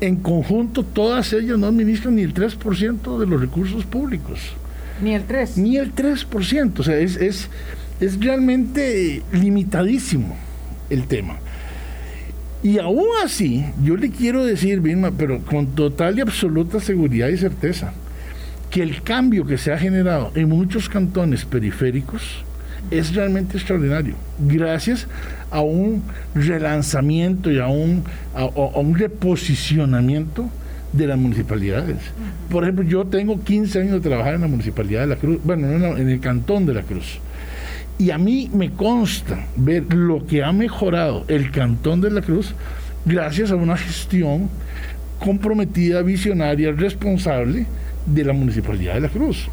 [0.00, 4.40] en conjunto todas ellas no administran ni el 3% de los recursos públicos.
[5.02, 5.56] Ni el 3%.
[5.56, 6.78] Ni el 3%.
[6.78, 7.48] O sea, es, es,
[8.00, 10.36] es realmente limitadísimo
[10.90, 11.36] el tema.
[12.62, 17.36] Y aún así, yo le quiero decir, Vilma, pero con total y absoluta seguridad y
[17.36, 17.92] certeza,
[18.70, 22.22] que el cambio que se ha generado en muchos cantones periféricos
[22.90, 24.14] es realmente extraordinario.
[24.38, 25.06] Gracias
[25.54, 26.02] a un
[26.34, 28.02] relanzamiento y a un,
[28.34, 30.50] a, un reposicionamiento
[30.92, 31.98] de las municipalidades.
[32.50, 35.96] Por ejemplo, yo tengo 15 años de trabajar en la municipalidad de La Cruz, bueno,
[35.96, 37.20] en el cantón de La Cruz.
[37.98, 42.52] Y a mí me consta ver lo que ha mejorado el cantón de La Cruz
[43.04, 44.50] gracias a una gestión
[45.20, 47.66] comprometida, visionaria, responsable
[48.06, 49.48] de la municipalidad de La Cruz.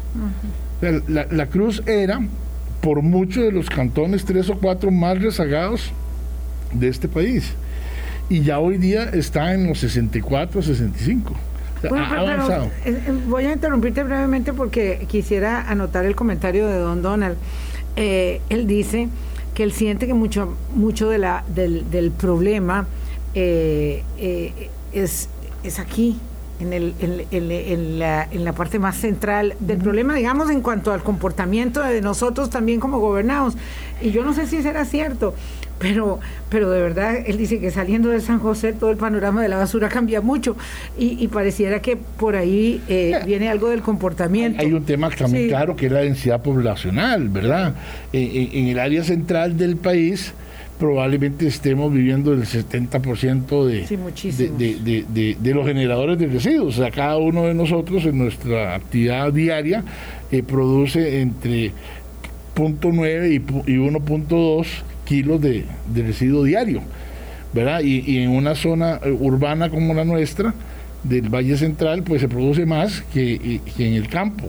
[0.80, 2.20] la Cruz era
[2.82, 5.92] por muchos de los cantones, tres o cuatro más rezagados
[6.72, 7.54] de este país.
[8.28, 11.34] Y ya hoy día está en los 64, 65.
[11.84, 11.88] Eh,
[12.84, 17.36] eh, voy a interrumpirte brevemente porque quisiera anotar el comentario de don Donald.
[17.96, 19.08] Eh, él dice
[19.54, 22.86] que él siente que mucho, mucho de la, del, problema
[23.34, 24.02] es,
[24.92, 26.18] es aquí,
[26.62, 26.94] en, el,
[27.30, 32.00] en, la, en, la, parte más central del problema, digamos, en cuanto al comportamiento de
[32.00, 33.56] nosotros también como gobernados.
[34.00, 35.34] Y yo no sé si será cierto,
[35.78, 39.48] pero, pero de verdad él dice que saliendo de San José todo el panorama de
[39.48, 40.56] la basura cambia mucho
[40.96, 44.62] y, pareciera que por ahí eh, viene algo del comportamiento.
[44.62, 47.74] Hay un tema también claro que es la densidad poblacional, ¿verdad?
[48.12, 50.34] En, en el área central del país
[50.82, 53.86] probablemente estemos viviendo el 70% de,
[54.58, 56.76] de, de, de, los generadores de residuos.
[56.76, 59.84] O sea, cada uno de nosotros en nuestra actividad diaria
[60.32, 61.70] eh, produce entre
[62.56, 64.66] 0.9 y, y 1.2
[65.04, 66.82] kilos de, residuo diario.
[67.52, 67.82] ¿verdad?
[67.84, 70.52] Y, en una zona eh, urbana como la nuestra,
[71.04, 74.48] del Valle Central, pues se produce más que, en el campo.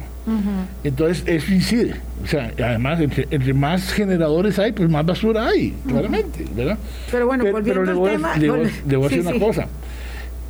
[0.84, 1.96] Entonces, eso incide.
[2.24, 6.78] O sea, además, entre, más generadores hay, pues más basura hay, claramente, ¿verdad?
[7.12, 8.38] Pero bueno, volviendo le voy, al tema...
[8.38, 9.68] Le voy, a decir una cosa.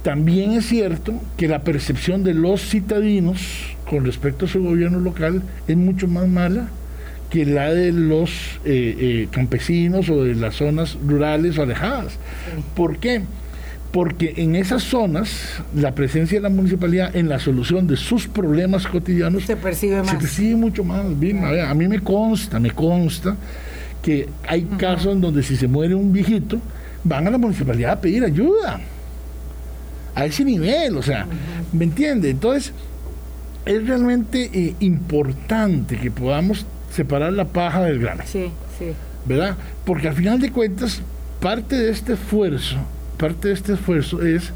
[0.04, 5.42] También es cierto que la percepción de los citadinos con respecto a su gobierno local
[5.68, 6.68] es mucho más mala
[7.30, 8.30] que la de los
[8.64, 12.20] eh, eh, campesinos o de las zonas rurales o alejadas.
[12.76, 13.24] ¿Por qué?
[13.94, 15.30] Porque en esas zonas
[15.76, 20.10] la presencia de la municipalidad en la solución de sus problemas cotidianos se percibe más.
[20.10, 21.06] Se percibe mucho más.
[21.06, 23.38] a, mí me consta, me consta
[24.02, 26.60] que hay casos en donde si se muere un viejito,
[27.04, 28.82] van a la municipalidad a pedir ayuda.
[30.16, 31.28] A ese nivel, o sea,
[31.72, 32.32] ¿me entiende?
[32.32, 32.74] Entonces,
[33.66, 38.24] es realmente eh, importante que podamos separar la paja del grano.
[38.26, 38.88] Sí, sí.
[39.26, 39.56] ¿Verdad?
[39.86, 41.02] Porque al final de cuentas,
[41.40, 42.78] parte de este esfuerzo,
[43.18, 44.52] parte de este esfuerzo es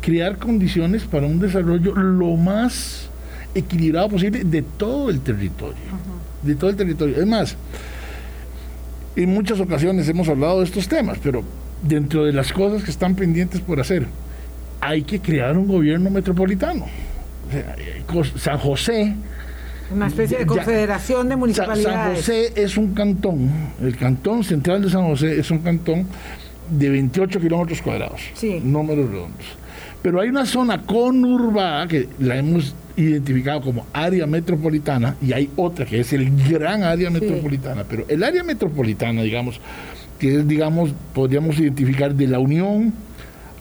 [0.00, 3.08] crear condiciones para un desarrollo lo más
[3.54, 5.76] equilibrado posible de todo el territorio.
[6.42, 7.16] De todo el territorio.
[7.16, 7.56] Es más,
[9.16, 11.42] en muchas ocasiones hemos hablado de estos temas, pero
[11.82, 14.06] dentro de las cosas que están pendientes por hacer,
[14.80, 16.86] hay que crear un gobierno metropolitano.
[18.36, 19.14] San José
[19.92, 21.84] una especie de confederación de municipalidades.
[21.84, 26.06] San José es un cantón, el cantón central de San José es un cantón
[26.78, 28.60] de 28 kilómetros cuadrados, sí.
[28.62, 29.46] números redondos.
[30.02, 35.86] Pero hay una zona conurbada que la hemos identificado como área metropolitana y hay otra
[35.86, 37.84] que es el gran área metropolitana.
[37.84, 39.60] Pero el área metropolitana, digamos,
[40.18, 42.92] que es, digamos, podríamos identificar de la Unión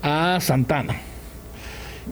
[0.02, 0.96] a Santana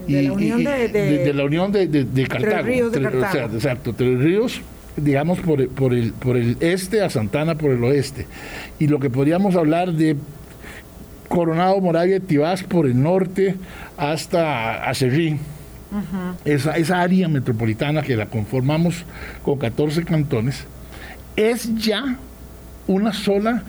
[0.07, 2.67] de, la unión de, de, la unión de, de Cartago.
[2.67, 3.55] Ríos de Cartago.
[3.55, 4.61] exacto, Tres Ríos,
[4.95, 8.25] digamos, por, por, el, por el este a Santana por el oeste.
[8.79, 10.15] Y lo que podríamos hablar de
[11.29, 13.55] Coronado, Moravia Tibás por el norte
[13.97, 15.37] hasta Acerrí.
[16.43, 19.05] esa, esa área metropolitana que la conformamos
[19.43, 20.65] con 14 cantones,
[21.35, 22.17] es ya
[22.87, 23.63] una sola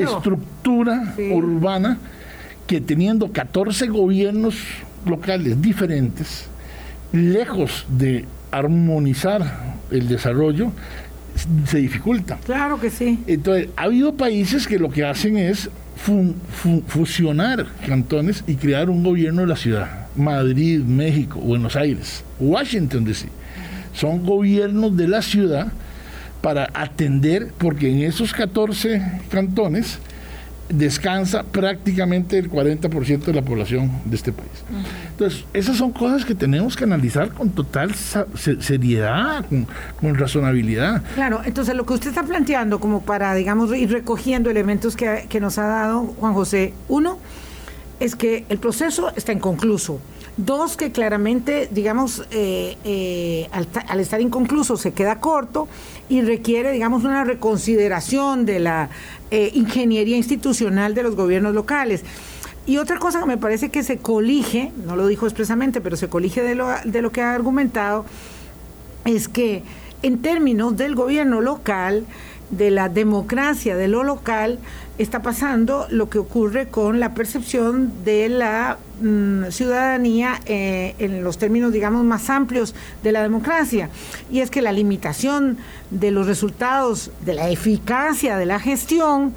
[0.00, 1.98] estructura urbana
[2.66, 4.56] que teniendo 14 gobiernos
[5.04, 6.46] locales diferentes,
[7.12, 10.70] lejos de armonizar el desarrollo,
[11.66, 12.38] se dificulta.
[12.44, 13.18] Claro que sí.
[13.26, 15.70] Entonces, ha habido países que lo que hacen es
[16.88, 20.08] fusionar cantones y crear un gobierno de la ciudad.
[20.16, 23.28] Madrid, México, Buenos Aires, Washington DC.
[23.94, 25.72] Son gobiernos de la ciudad
[26.40, 29.98] para atender, porque en esos 14 cantones
[30.72, 34.50] descansa prácticamente el 40% de la población de este país.
[35.10, 39.44] Entonces, esas son cosas que tenemos que analizar con total seriedad,
[40.00, 41.02] con, razonabilidad.
[41.14, 45.40] Claro, entonces lo que usted está planteando como para, digamos, ir recogiendo elementos que, que
[45.40, 47.18] nos ha dado Juan José, uno,
[48.00, 50.00] es que el proceso está inconcluso.
[50.36, 55.68] Dos, que claramente, digamos, eh, eh, al, estar inconcluso se queda corto
[56.12, 58.90] y requiere, digamos, una reconsideración de la
[59.30, 62.02] eh, ingeniería institucional de los gobiernos locales.
[62.66, 66.10] Y otra cosa que me parece que se colige, no lo dijo expresamente, pero se
[66.10, 68.04] colige de lo, de lo que ha argumentado,
[69.06, 69.62] es que
[70.02, 72.04] en términos del gobierno local,
[72.50, 74.58] de la democracia de lo local,
[74.98, 81.38] está pasando lo que ocurre con la percepción de la mm, ciudadanía eh, en los
[81.38, 83.88] términos, digamos, más amplios de la democracia.
[84.30, 85.58] Y es que la limitación
[85.90, 89.34] de los resultados, de la eficacia de la gestión,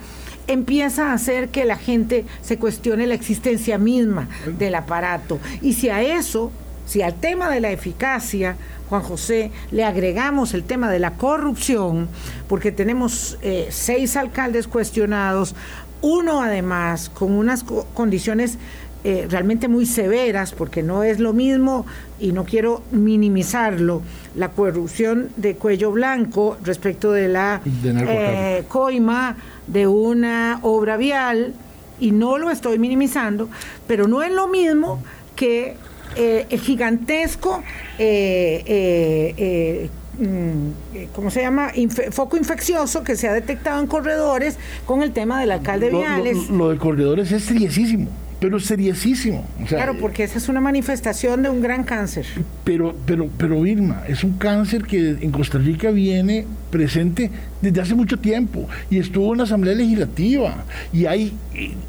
[0.48, 5.40] empieza a hacer que la gente se cuestione la existencia misma del aparato.
[5.62, 6.52] Y si a eso,
[6.86, 8.58] si al tema de la eficacia,
[8.90, 12.08] Juan José, le agregamos el tema de la corrupción,
[12.48, 15.56] porque tenemos eh, seis alcaldes cuestionados,
[16.02, 18.60] uno además con unas condiciones
[19.04, 21.86] eh, realmente muy severas, porque no es lo mismo,
[22.20, 24.02] y no quiero minimizarlo,
[24.36, 31.54] la corrupción de cuello blanco respecto de la eh, coima de una obra vial,
[32.00, 33.50] y no lo estoy minimizando,
[33.88, 35.02] pero no es lo mismo
[35.36, 35.78] que
[36.16, 37.64] eh, gigantesco,
[37.98, 39.90] eh, eh,
[40.20, 41.72] mm, ¿cómo se llama?
[42.12, 46.50] foco infeccioso que se ha detectado en corredores con el tema del alcalde Viales.
[46.50, 48.10] Lo, de corredores es seriosísimo
[48.46, 49.44] pero seriosísimo.
[49.68, 52.28] claro, porque esa es una manifestación de un gran cáncer.
[52.64, 57.96] Pero, pero, pero Irma, es un cáncer que en Costa Rica viene presente desde hace
[57.96, 61.34] mucho tiempo y estuvo en la Asamblea Legislativa y hay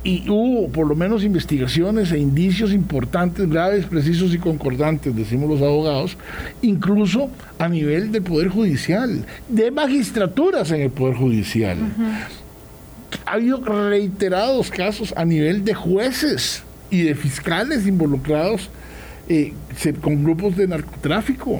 [0.03, 5.61] y, hubo por lo menos investigaciones e indicios importantes, graves, precisos y concordantes, decimos los
[5.61, 6.16] abogados,
[6.62, 11.77] incluso a nivel del Poder Judicial, de magistraturas en el Poder Judicial
[13.25, 18.71] ha habido reiterados casos a nivel de jueces y de fiscales involucrados
[19.29, 19.53] eh,
[20.01, 21.53] con grupos de narcotráfico.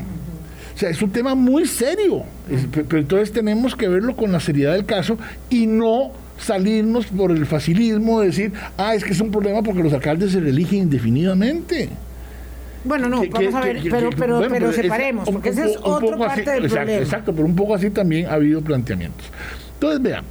[0.77, 2.23] O sea, es un tema muy serio,
[2.73, 5.17] pero entonces tenemos que verlo con la seriedad del caso
[5.49, 9.83] y no salirnos por el facilismo de decir, ah, es que es un problema porque
[9.83, 11.89] los alcaldes se religen indefinidamente.
[12.85, 16.65] Bueno, no, vamos a ver, pero, pero, pero, separemos, porque esa es otra parte del
[16.67, 17.03] exacto, problema.
[17.03, 19.27] Exacto, pero un poco así también ha habido planteamientos.
[19.75, 20.25] Entonces, vean,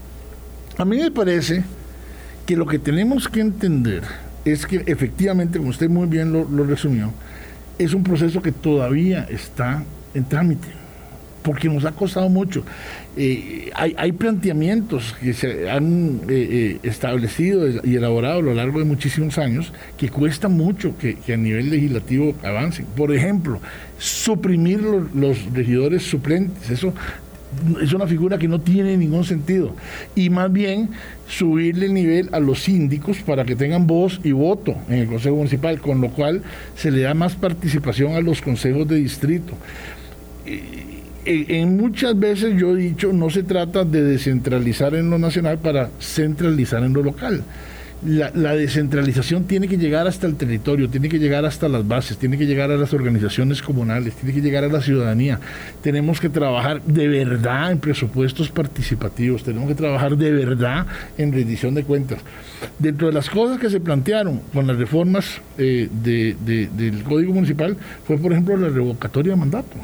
[0.78, 1.64] a mí me parece
[2.46, 4.04] que lo que tenemos que entender
[4.44, 7.12] es que efectivamente, como usted muy bien lo, resumió,
[7.80, 9.84] es un proceso que todavía está
[10.14, 10.68] en trámite,
[11.42, 12.64] porque nos ha costado mucho.
[13.18, 18.86] Eh, hay, planteamientos que se han eh, eh, establecido y elaborado a lo largo de
[18.86, 22.86] muchísimos años que cuesta mucho que, a nivel legislativo avancen.
[22.96, 23.60] Por ejemplo,
[23.98, 26.70] suprimir los, los regidores suplentes.
[26.70, 26.94] Eso
[27.82, 29.76] es una figura que no tiene ningún sentido.
[30.16, 30.90] Y más bien
[31.28, 35.36] subirle el nivel a los síndicos para que tengan voz y voto en el Consejo
[35.36, 36.44] Municipal, con lo cual
[36.76, 39.54] se le da más participación a los consejos de distrito.
[41.26, 45.90] En muchas veces yo he dicho, no se trata de descentralizar en lo nacional para
[46.00, 47.44] centralizar en lo local
[48.06, 52.38] la, descentralización tiene que llegar hasta el territorio, tiene que llegar hasta las bases, tiene
[52.38, 55.40] que llegar a las organizaciones comunales, tiene que llegar a la ciudadanía.
[55.82, 60.86] Tenemos que trabajar de verdad en presupuestos participativos, tenemos que trabajar de verdad
[61.18, 62.20] en rendición de cuentas.
[62.80, 68.18] Dentro de las cosas que se plantearon con las reformas eh, del Código Municipal fue,
[68.18, 69.76] por ejemplo, la revocatoria de mandato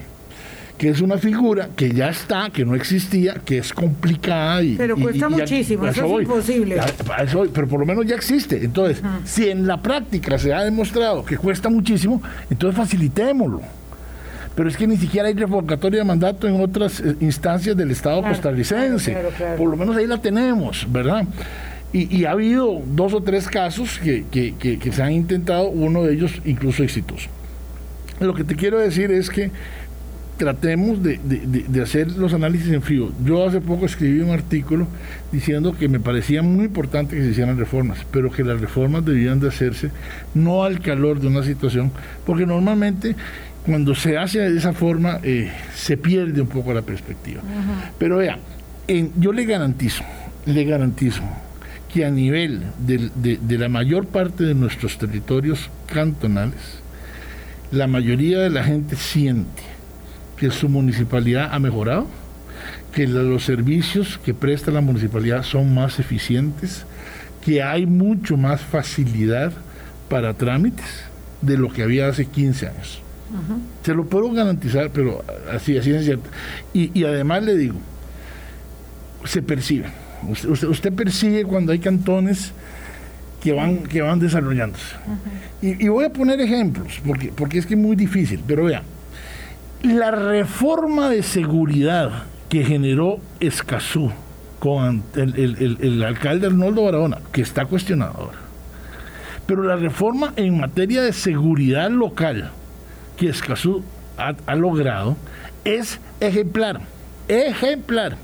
[0.81, 4.77] que es una figura que ya está, que no existía, que es complicada y...
[4.77, 6.81] Pero cuesta muchísimo, eso, es imposible.
[7.53, 8.65] pero por lo menos ya existe.
[8.65, 13.61] Entonces, si en la práctica se ha demostrado que cuesta muchísimo, entonces facilitémoslo.
[14.55, 18.23] Pero es que ni siquiera hay revocatoria de mandato en otras eh, instancias del Estado
[18.23, 19.15] costarricense.
[19.59, 21.27] por lo menos ahí la tenemos, ¿verdad?
[21.93, 26.41] Y, ha habido dos o tres casos que, que se han intentado, uno de ellos
[26.43, 27.29] incluso exitoso.
[28.19, 29.49] Lo que te quiero decir es que
[30.41, 31.19] tratemos de,
[31.83, 33.11] hacer los análisis en frío.
[33.23, 34.87] Yo hace poco escribí un artículo
[35.31, 39.39] diciendo que me parecía muy importante que se hicieran reformas, pero que las reformas debían
[39.39, 39.91] de hacerse
[40.33, 41.91] no al calor de una situación,
[42.25, 43.15] porque normalmente
[43.67, 47.43] cuando se hace de esa forma eh, se pierde un poco la perspectiva.
[47.99, 48.39] Pero vea,
[49.19, 50.03] yo le garantizo,
[50.47, 51.21] le garantizo
[51.93, 56.81] que a nivel de la mayor parte de nuestros territorios cantonales,
[57.71, 59.70] la mayoría de la gente siente
[60.41, 62.07] que su municipalidad ha mejorado,
[62.95, 66.83] que los servicios que presta la municipalidad son más eficientes,
[67.45, 69.53] que hay mucho más facilidad
[70.09, 71.03] para trámites
[71.43, 73.03] de lo que había hace 15 años.
[73.85, 75.23] Se lo puedo garantizar, pero
[75.53, 76.27] así, así es cierto.
[76.73, 77.75] Y, además le digo,
[79.23, 79.89] se percibe.
[80.27, 82.51] Usted, usted, percibe cuando hay cantones
[83.43, 84.95] que van, que van desarrollándose.
[85.61, 88.81] y, y, voy a poner ejemplos, porque, porque es que es muy difícil, pero vea,
[89.83, 94.11] la reforma de seguridad que generó Escazú
[94.59, 98.37] con el, alcalde Arnoldo Barahona, que está cuestionado ahora,
[99.47, 102.51] pero la reforma en materia de seguridad local
[103.17, 103.83] que Escazú
[104.17, 105.17] ha, logrado
[105.65, 106.81] es ejemplar,
[107.27, 108.17] ejemplar.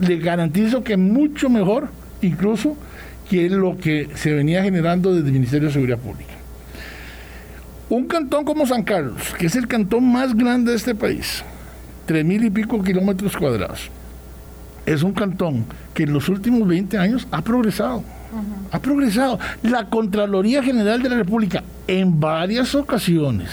[0.00, 1.88] le garantizo que mucho mejor
[2.22, 2.76] incluso
[3.28, 6.35] que lo que se venía generando desde el Ministerio de Seguridad Pública.
[7.88, 11.44] Un cantón como San Carlos, que es el cantón más grande de este país,
[12.04, 13.90] tres mil y pico kilómetros cuadrados,
[14.86, 18.02] es un cantón que en los últimos 20 años ha progresado.
[18.72, 19.38] Ha progresado.
[19.62, 23.48] La Contraloría General de la República en varias ocasiones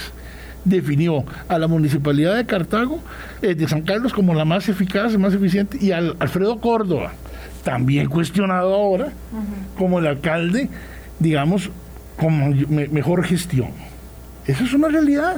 [0.65, 2.99] definió a la municipalidad de Cartago,
[3.41, 7.11] eh, de San Carlos, como la más eficaz, más eficiente, y al Alfredo Córdoba,
[7.63, 9.11] también cuestionado ahora,
[9.77, 10.69] como el alcalde,
[11.19, 11.69] digamos,
[12.17, 12.49] como
[12.91, 13.92] mejor gestión.
[14.47, 15.37] Eso es una realidad.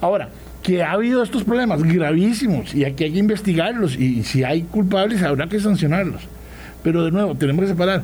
[0.00, 0.28] Ahora,
[0.62, 5.22] que ha habido estos problemas gravísimos y aquí hay que investigarlos y, si hay culpables
[5.22, 6.22] habrá que sancionarlos.
[6.82, 8.02] Pero de nuevo, tenemos que separar.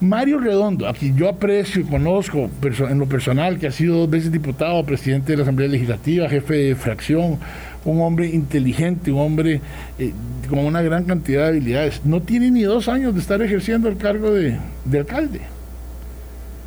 [0.00, 4.10] Mario Redondo, a quien yo aprecio y conozco en lo personal, que ha sido dos
[4.10, 7.38] veces diputado, presidente de la Asamblea Legislativa, jefe de fracción,
[7.84, 9.60] un hombre inteligente, un hombre
[9.98, 10.12] eh,
[10.50, 13.96] con una gran cantidad de habilidades, no tiene ni dos años de estar ejerciendo el
[13.96, 15.40] cargo de, de alcalde.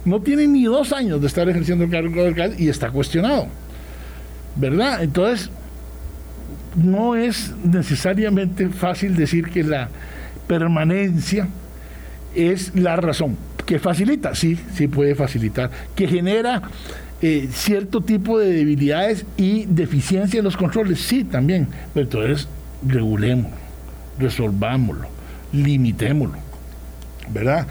[0.06, 3.48] No tiene ni dos años de estar ejerciendo el cargo de alcalde y está cuestionado.
[4.56, 5.04] ¿Verdad?
[5.04, 5.50] Entonces,
[6.76, 9.90] no es necesariamente fácil decir que la
[10.48, 11.48] permanencia
[12.36, 13.38] es la razón.
[13.66, 15.72] Que facilita, sí, sí puede facilitar.
[15.96, 16.62] Que genera
[17.22, 21.68] eh, cierto tipo de debilidades y deficiencia en los controles, sí, también.
[21.94, 22.48] Pero entonces,
[22.86, 23.58] regulémoslo,
[24.20, 25.08] resolvámoslo,
[25.52, 26.38] limitémoslo,
[27.34, 27.66] ¿verdad?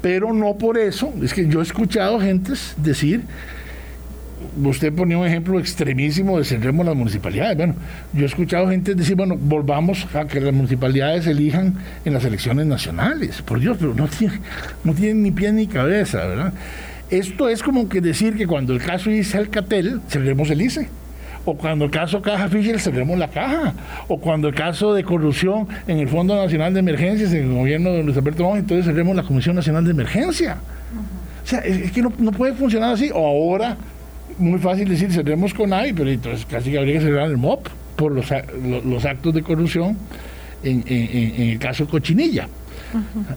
[0.00, 3.22] Pero no por eso, es que yo he escuchado gentes decir,
[4.64, 7.56] usted ponía un ejemplo extremísimo de cerremos las municipalidades.
[7.56, 7.74] Bueno,
[8.12, 11.74] yo he escuchado gente decir, bueno, volvamos a que las municipalidades elijan
[12.04, 13.42] en las elecciones nacionales.
[13.42, 14.40] Por Dios, pero no tiene,
[14.84, 16.52] no tienen ni pie ni cabeza, ¿verdad?
[17.10, 20.88] Esto es como que decir que cuando el caso dice Alcatel, cerremos el ICE
[21.44, 23.72] o cuando el caso Caja Fisher cerremos la caja,
[24.08, 27.90] o cuando el caso de corrupción en el Fondo Nacional de Emergencias, en el gobierno
[27.90, 30.58] de Luis Alberto Monge, entonces cerremos la Comisión Nacional de Emergencia.
[31.42, 33.10] O sea, es, que no, puede funcionar así.
[33.14, 33.76] O ahora,
[34.38, 37.68] muy fácil decir, cerremos con AI, pero entonces casi que habría que cerrar el MOP
[37.96, 38.26] por los,
[38.84, 39.96] los, actos de corrupción
[40.62, 42.48] en, el caso Cochinilla.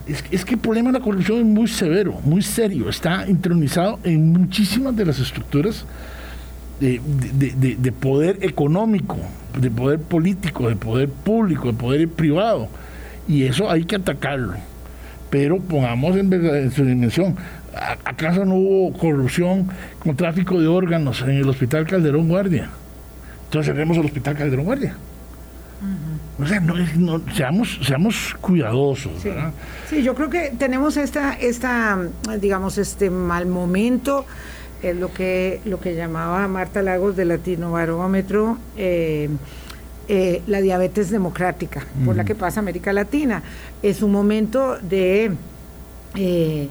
[0.08, 2.90] es, es, que el problema de la corrupción es muy severo, muy serio.
[2.90, 5.86] Está intronizado en muchísimas de las estructuras
[6.82, 9.18] de, poder económico,
[9.58, 12.68] de poder político, de poder público, de poder privado.
[13.28, 14.56] Y eso hay que atacarlo.
[15.30, 17.36] Pero pongamos en, en su dimensión.
[18.04, 19.70] ¿Acaso no hubo corrupción
[20.00, 22.70] con tráfico de órganos en el Hospital Calderón Guardia?
[23.46, 24.96] Entonces cerremos el Hospital Calderón Guardia.
[26.40, 26.76] O sea, no,
[27.34, 29.14] seamos, seamos cuidadosos.
[29.22, 29.30] Sí.
[29.90, 30.04] sí.
[30.04, 31.98] yo creo que tenemos esta, esta,
[32.40, 34.26] digamos, este mal momento
[34.82, 39.30] es lo que, lo que llamaba Marta Lagos de Latino Barómetro, eh,
[40.08, 43.44] eh, la diabetes democrática, por la que pasa América Latina.
[43.82, 45.32] Es un momento de
[46.16, 46.68] eh,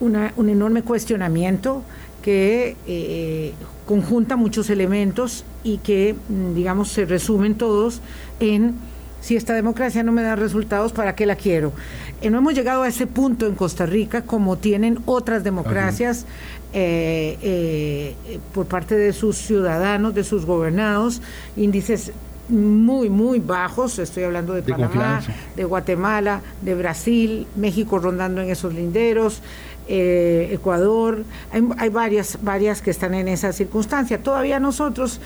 [0.00, 1.82] un enorme cuestionamiento
[2.22, 3.54] que
[3.86, 8.00] conjunta muchos elementos y que, mm, digamos, se resumen todos
[8.38, 8.74] en
[9.22, 11.72] si esta democracia no me da resultados, ¿para qué la quiero?
[12.20, 16.26] Eh, no hemos llegado a ese punto en Costa Rica como tienen otras democracias
[16.74, 21.22] eh, eh, por parte de sus ciudadanos, de sus gobernados,
[21.56, 22.12] índices
[22.48, 25.22] muy, muy bajos, estoy hablando de, Panamá,
[25.54, 29.40] de Guatemala, de Brasil, México rondando en esos linderos,
[29.86, 34.18] Ecuador, hay, hay, varias, varias que están en esa circunstancia.
[34.22, 35.20] Todavía nosotros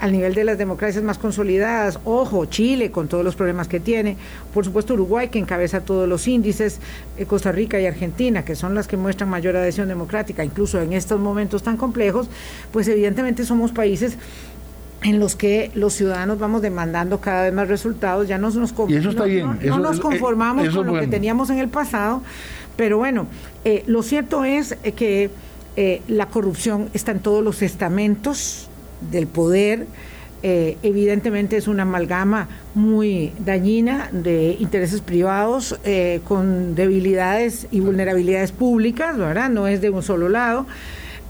[0.00, 2.00] al nivel de las democracias más consolidadas.
[2.04, 4.16] Ojo, Chile con todos los problemas que tiene.
[4.52, 6.80] Por supuesto, Uruguay que encabeza todos los índices.
[7.18, 10.94] Eh, Costa Rica y Argentina, que son las que muestran mayor adhesión democrática, incluso en
[10.94, 12.28] estos momentos tan complejos,
[12.72, 14.16] pues evidentemente somos países
[15.02, 18.72] en los que los ciudadanos vamos demandando cada vez más resultados, ya no nos, nos
[19.26, 22.22] eh, conformamos con lo que teníamos en el pasado,
[22.76, 23.26] pero bueno,
[23.64, 25.30] eh, lo cierto es que
[26.08, 28.69] la corrupción está en todos los estamentos
[29.10, 29.86] del poder,
[30.42, 38.50] eh, evidentemente es una amalgama muy dañina de intereses privados eh, con debilidades y vulnerabilidades
[38.50, 39.50] públicas, ¿verdad?
[39.50, 40.66] No es de un solo lado.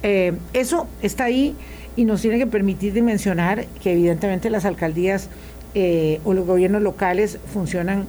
[0.05, 1.57] Eh, eso está ahí
[1.97, 5.29] y nos tiene que permitir dimensionar que evidentemente las alcaldías
[6.25, 8.07] o los gobiernos locales funcionan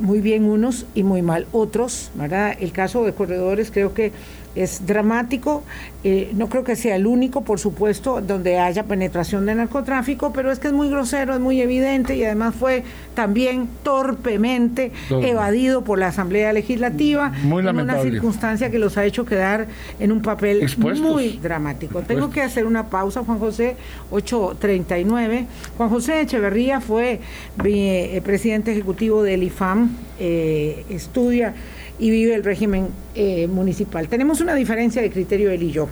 [0.00, 2.54] muy bien unos y muy mal otros, ¿verdad?
[2.60, 4.12] El caso de corredores creo que
[4.56, 5.62] es dramático.
[6.02, 10.52] Eh, no creo que sea el único, por supuesto, donde haya penetración de narcotráfico, pero
[10.52, 12.84] es que es muy grosero, es muy evidente y además fue
[13.14, 19.24] también torpemente evadido por la Asamblea Legislativa muy en una circunstancia que los ha hecho
[19.24, 19.66] quedar
[19.98, 20.64] en un papel
[21.00, 22.02] muy dramático.
[22.02, 23.76] Tengo que hacer una pausa, Juan José,
[24.10, 25.46] 8.39.
[25.76, 27.20] Juan José Echeverría fue
[27.64, 31.54] eh, presidente ejecutivo del IFAM, eh, estudia
[31.98, 34.08] y vive el régimen eh, municipal.
[34.08, 35.88] Tenemos una diferencia de criterio él y yo,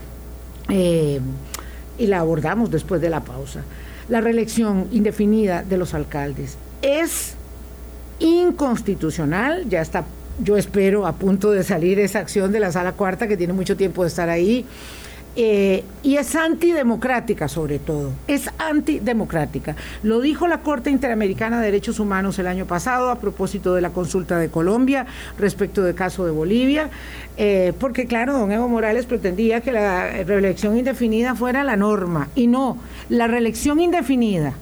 [0.69, 1.21] eh,
[1.99, 3.63] y la abordamos después de la pausa.
[4.09, 7.35] La reelección indefinida de los alcaldes es
[8.19, 10.05] inconstitucional, ya está,
[10.43, 13.77] yo espero, a punto de salir esa acción de la sala cuarta, que tiene mucho
[13.77, 14.67] tiempo de estar ahí.
[15.37, 19.75] Eh, y es antidemocrática sobre todo, es antidemocrática.
[20.05, 23.91] Lo dijo la Corte Interamericana de Derechos Humanos el año pasado a propósito de la
[23.91, 25.07] consulta de Colombia
[25.37, 26.89] respecto del caso de Bolivia,
[27.37, 32.47] eh, porque claro, don Evo Morales pretendía que la reelección indefinida fuera la norma, y
[32.47, 32.79] no,
[33.09, 34.53] la reelección indefinida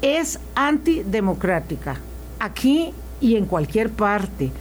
[0.00, 1.96] es antidemocrática,
[2.38, 4.52] aquí y en cualquier parte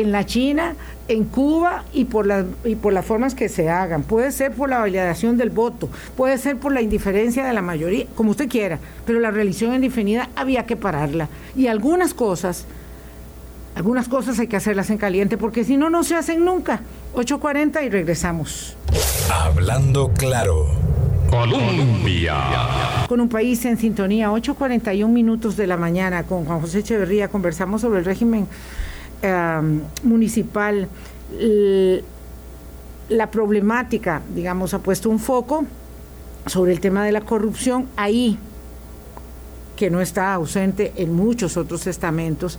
[0.00, 0.74] en la China,
[1.08, 4.02] en Cuba y por, las, y por las formas que se hagan.
[4.02, 8.04] Puede ser por la validación del voto, puede ser por la indiferencia de la mayoría,
[8.14, 11.28] como usted quiera, pero la religión indefinida había que pararla.
[11.56, 12.66] Y algunas cosas,
[13.74, 16.80] algunas cosas hay que hacerlas en caliente, porque si no, no se hacen nunca.
[17.14, 18.76] 8.40 y regresamos.
[19.32, 20.66] Hablando claro.
[21.30, 22.36] Colombia.
[23.08, 27.80] Con un país en sintonía, 8.41 minutos de la mañana, con Juan José Echeverría conversamos
[27.80, 28.46] sobre el régimen
[29.22, 30.88] eh, municipal.
[33.08, 35.64] la problemática, digamos, ha puesto un foco
[36.46, 38.38] sobre el tema de la corrupción ahí,
[39.74, 42.58] que no está ausente en muchos otros estamentos,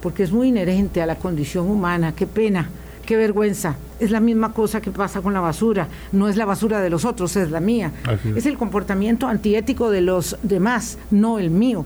[0.00, 2.14] porque es muy inherente a la condición humana.
[2.14, 2.68] Qué pena,
[3.04, 3.76] qué vergüenza.
[4.00, 5.88] Es la misma cosa que pasa con la basura.
[6.12, 7.92] No es la basura de los otros, es la mía.
[8.24, 8.38] Es.
[8.38, 11.84] es el comportamiento antiético de los demás, no el mío.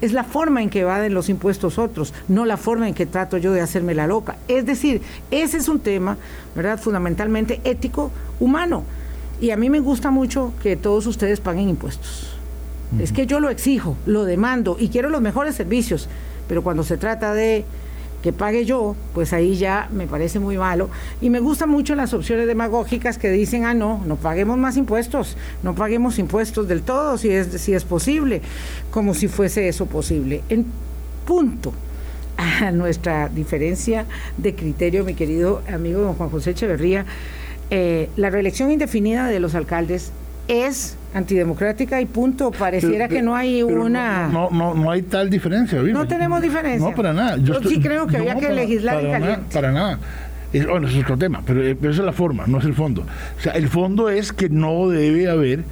[0.00, 3.36] Es la forma en que evaden los impuestos otros, no la forma en que trato
[3.36, 4.36] yo de hacerme la loca.
[4.48, 6.16] Es decir, ese es un tema,
[6.54, 6.78] ¿verdad?
[6.78, 8.84] Fundamentalmente ético, humano.
[9.40, 12.36] Y a mí me gusta mucho que todos ustedes paguen impuestos.
[12.98, 16.08] Es que yo lo exijo, lo demando y quiero los mejores servicios,
[16.48, 17.64] pero cuando se trata de
[18.22, 20.90] que pague yo, pues ahí ya me parece muy malo.
[21.20, 25.36] Y me gustan mucho las opciones demagógicas que dicen, ah, no, no paguemos más impuestos,
[25.62, 28.42] no paguemos impuestos del todo si es, si es posible,
[28.90, 30.42] como si fuese eso posible.
[30.48, 30.66] En
[31.26, 31.72] punto
[32.36, 34.06] a nuestra diferencia
[34.36, 37.06] de criterio, mi querido amigo don Juan José Echeverría,
[37.70, 40.10] eh, la reelección indefinida de los alcaldes
[40.48, 42.50] es antidemocrática y punto.
[42.50, 44.28] Pareciera que no hay una...
[44.28, 45.80] No, no, no, hay tal diferencia.
[45.82, 46.88] No tenemos diferencia.
[46.88, 47.36] No, para nada.
[47.38, 49.98] Yo, sí creo que había que legislar para Nada, para nada.
[50.68, 53.02] bueno, es otro tema, pero, eh, pero esa es la forma, no es el fondo.
[53.38, 55.64] O sea, el fondo es que no debe haber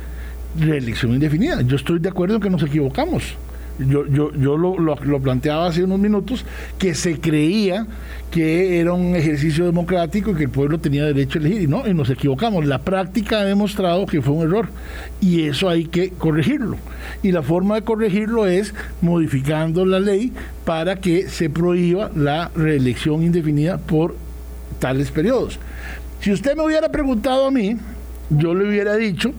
[0.59, 1.63] reelección indefinida.
[1.63, 3.37] Yo estoy de acuerdo en que nos equivocamos
[3.79, 6.45] yo, yo, yo lo, planteaba hace unos minutos,
[6.79, 7.87] que se creía
[8.31, 11.63] que era un ejercicio democrático y que el pueblo tenía derecho a elegir.
[11.63, 12.67] Y no, y nos equivocamos.
[12.67, 14.69] La práctica ha demostrado que fue un error
[15.21, 16.77] y eso hay que corregirlo.
[17.23, 20.33] Y la forma de corregirlo es modificando la ley
[20.65, 24.15] para que se prohíba la reelección indefinida por
[24.79, 25.59] tales periodos.
[26.21, 27.77] Si usted me hubiera preguntado a mí,
[28.31, 29.33] yo le hubiera dicho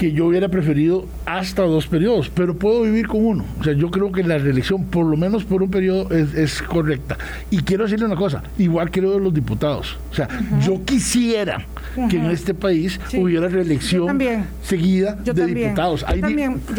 [0.00, 3.44] que yo hubiera preferido hasta dos periodos, pero puedo vivir con uno.
[3.60, 7.18] O sea, yo creo que la reelección, por lo menos por un periodo, es, correcta.
[7.50, 9.98] Y quiero decirle una cosa, igual creo de los diputados.
[10.10, 10.26] O sea,
[10.64, 11.66] yo quisiera
[12.08, 14.18] que en este país hubiera reelección
[14.62, 16.02] seguida de diputados.
[16.08, 16.22] Hay,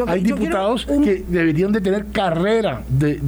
[0.07, 3.19] hay diputados que deberían de tener carrera de,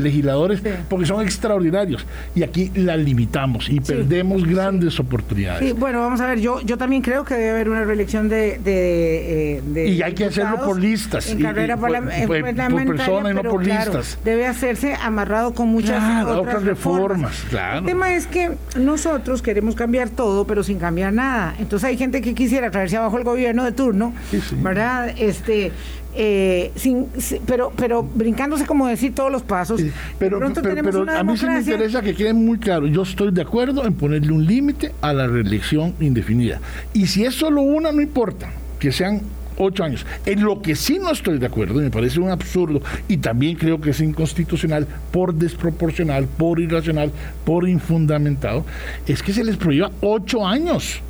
[0.00, 2.04] legisladores porque son extraordinarios.
[2.34, 5.72] Y aquí la limitamos y perdemos grandes oportunidades.
[5.78, 9.88] bueno, vamos a ver, yo, yo también creo que debe haber una reelección de eh,
[9.88, 11.30] y hay que hacerlo por listas.
[11.30, 14.18] En carrera por, persona y no por listas.
[14.24, 17.44] Debe hacerse amarrado con muchas otras, reformas.
[17.74, 21.54] El tema es que nosotros queremos cambiar todo, pero sin cambiar nada.
[21.58, 24.12] Entonces hay gente que quisiera traerse abajo el gobierno de turno,
[24.62, 25.14] ¿verdad?
[25.16, 25.72] Este,
[26.12, 27.06] eh, sin,
[27.46, 29.80] pero pero brincándose como decir todos los pasos.
[30.18, 32.86] pero, pero, a mí sí me interesa que quede muy claro.
[32.86, 36.60] Yo estoy de acuerdo en ponerle un límite a la reelección indefinida.
[36.92, 38.50] Y si es solo una, no importa
[38.80, 39.22] que sean
[39.56, 40.04] ocho años.
[40.26, 43.80] En lo que sí no estoy de acuerdo, me parece un absurdo, y también creo
[43.80, 47.12] que es inconstitucional, por desproporcional, por irracional,
[47.44, 48.64] por infundamentado,
[49.06, 51.00] es que se les prohíba ocho años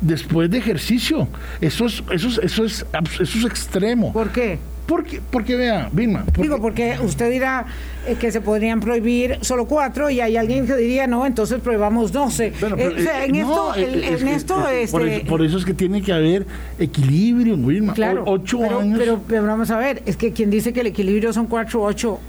[0.00, 1.28] después de ejercicio.
[1.60, 2.86] Eso es, eso es, eso es,
[3.20, 4.12] eso es extremo.
[4.12, 4.58] ¿Por qué?
[4.86, 6.24] Porque, porque vea, Vilma.
[6.38, 7.66] Digo, porque usted dirá
[8.06, 12.12] eh, que se podrían prohibir solo cuatro y hay alguien que diría, no, entonces prohibamos
[12.12, 12.52] doce.
[12.60, 16.46] en esto, en esto este, por, eso, es que tiene que haber
[16.78, 17.94] equilibrio, Vilma.
[17.94, 18.98] Claro, ocho pero, años.
[18.98, 22.20] Pero, pero, vamos a ver, es que quien dice que el equilibrio son cuatro, ocho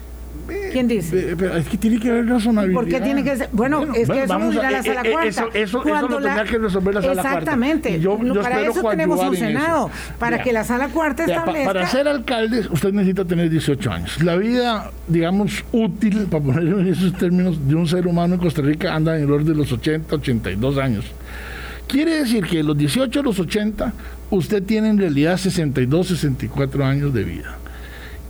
[0.71, 1.35] ¿Quién dice?
[1.57, 2.81] es que tiene que haber razonabilidad.
[2.81, 3.49] ¿Por qué tiene que ser?
[3.51, 5.27] Bueno, es que eso lo a la sala cuarta.
[5.27, 7.89] Eso, eso, eso lo tendrá que resolver la sala Exactamente.
[7.89, 8.13] cuarta.
[8.13, 8.41] Exactamente.
[8.41, 11.73] para eso tenemos un Senado, para que la sala cuarta establezca...
[11.73, 14.23] para ser alcalde usted necesita tener 18 años.
[14.23, 18.61] La vida, digamos, útil, para ponerlo en esos términos, de un ser humano en Costa
[18.61, 21.05] Rica anda en el orden de los 80, 82 años.
[21.87, 23.93] Quiere decir que de los 18 a los 80,
[24.29, 27.57] usted tiene en realidad 62, 64 años de vida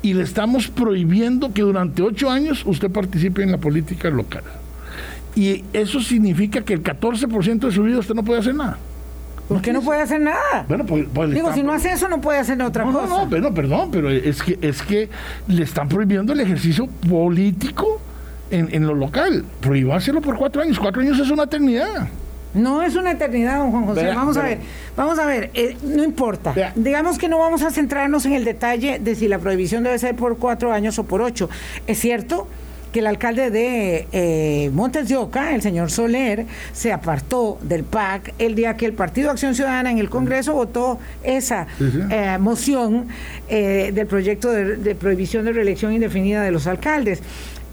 [0.01, 4.43] y le estamos prohibiendo que durante ocho años usted participe en la política local.
[5.35, 8.77] Y eso significa que el 14% de su vida usted no puede hacer nada.
[9.47, 10.65] ¿Por qué no puede hacer nada?
[10.67, 13.07] Bueno, pues, pues Digo, si no hace eso, no puede hacer otra cosa.
[13.07, 15.09] No, no, pero, perdón, pero es que, es que
[15.47, 18.01] le están prohibiendo el ejercicio político
[18.51, 19.45] en, en lo local.
[19.61, 20.77] Prohibárselo por cuatro años.
[20.79, 22.09] Cuatro años es una eternidad.
[22.53, 24.07] No es una eternidad, don Juan José.
[24.07, 24.59] vamos a ver,
[24.95, 26.53] vamos a ver, eh, no importa.
[26.75, 30.15] Digamos que no vamos a centrarnos en el detalle de si la prohibición debe ser
[30.15, 31.49] por cuatro años o por ocho.
[31.85, 32.47] Es cierto
[32.91, 38.33] que el alcalde de eh, Montes de Oca, el señor Soler, se apartó del PAC
[38.39, 43.07] el día que el Partido Acción Ciudadana en el Congreso votó esa eh, moción
[43.49, 47.21] del proyecto de, de prohibición de reelección indefinida de los alcaldes.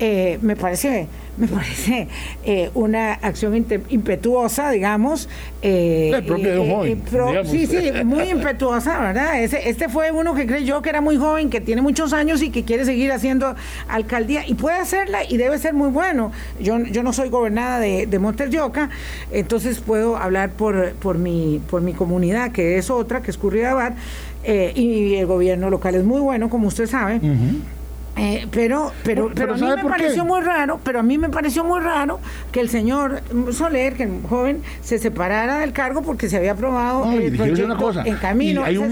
[0.07, 1.07] Eh, me parece
[1.38, 2.09] me parece
[2.44, 3.57] eh, una acción
[3.88, 5.30] impetuosa, digamos.
[5.62, 7.46] Eh, propia de un joven.
[7.46, 9.42] sí, sí, muy impetuosa, ¿verdad?
[9.42, 12.50] Ese, este fue uno que creyó que era muy joven, que tiene muchos años y
[12.50, 13.57] que quiere seguir haciendo
[13.88, 16.32] alcaldía y puede hacerla y debe ser muy bueno.
[16.61, 18.90] Yo, yo no soy gobernada de, de Montes de Oca,
[19.32, 23.94] entonces puedo hablar por, por, mi, por mi comunidad, que es otra, que es Curridabat,
[24.46, 27.20] y el gobierno local es muy bueno, como usted sabe.
[28.16, 31.64] Eh, pero pero, pero, a mí me pareció muy raro, pero a mí me pareció
[31.64, 32.20] muy raro
[32.52, 37.10] que el señor Soler, que el joven, se separara del cargo porque se había aprobado
[37.10, 38.62] el proyecto en camino.
[38.62, 38.90] hay un,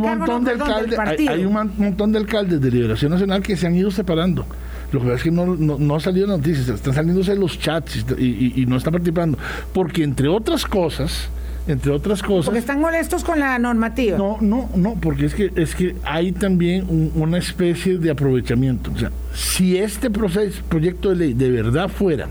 [0.00, 0.98] montón de alcaldes,
[1.28, 4.46] hay, un montón de alcaldes de Liberación Nacional que se han ido separando.
[4.90, 8.62] Lo que pasa es que no, no, ha salido noticias, están saliéndose los chats y,
[8.62, 9.38] y no están participando.
[9.72, 11.28] Porque entre otras cosas,
[11.66, 12.46] entre otras cosas.
[12.46, 14.18] Porque están molestos con la normativa.
[14.18, 18.90] No, no, no, porque es que es que hay también una especie de aprovechamiento.
[18.92, 22.28] O sea, si este proceso, proyecto de ley de verdad fuera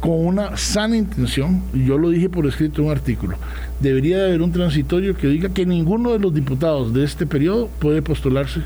[0.00, 3.38] con una sana intención, y yo lo dije por escrito en un artículo,
[3.80, 7.70] debería de haber un transitorio que diga que ninguno de los diputados de este periodo
[7.78, 8.60] puede postularse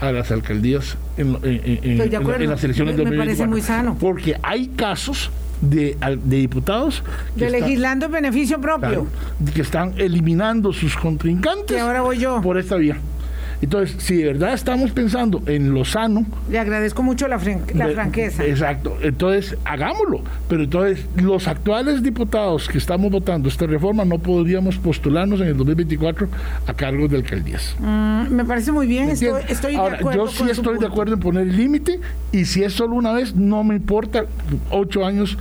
[0.00, 3.96] a las alcaldías en, las elecciones de Me parece muy sano.
[4.00, 5.30] Porque hay casos
[5.60, 7.02] de, de diputados.
[7.36, 9.06] De legislando en beneficio propio.
[9.54, 11.76] que están eliminando sus contrincantes.
[11.76, 12.40] Y ahora voy yo.
[12.40, 12.98] Por esta vía.
[13.62, 16.24] Entonces, si de verdad estamos pensando en lo sano...
[16.50, 18.44] Le agradezco mucho la, franqueza.
[18.44, 18.96] Exacto.
[19.02, 20.22] Entonces, hagámoslo.
[20.48, 25.56] Pero entonces, los actuales diputados que estamos votando esta reforma no podríamos postularnos en el
[25.56, 26.28] 2024
[26.66, 27.76] a cargos de alcaldías.
[27.78, 29.10] Mm, me parece muy bien.
[29.10, 32.00] Estoy, Ahora, de acuerdo yo sí estoy de acuerdo en poner el límite
[32.32, 34.24] y si es solo una vez, no me importa.
[34.70, 35.36] Ocho años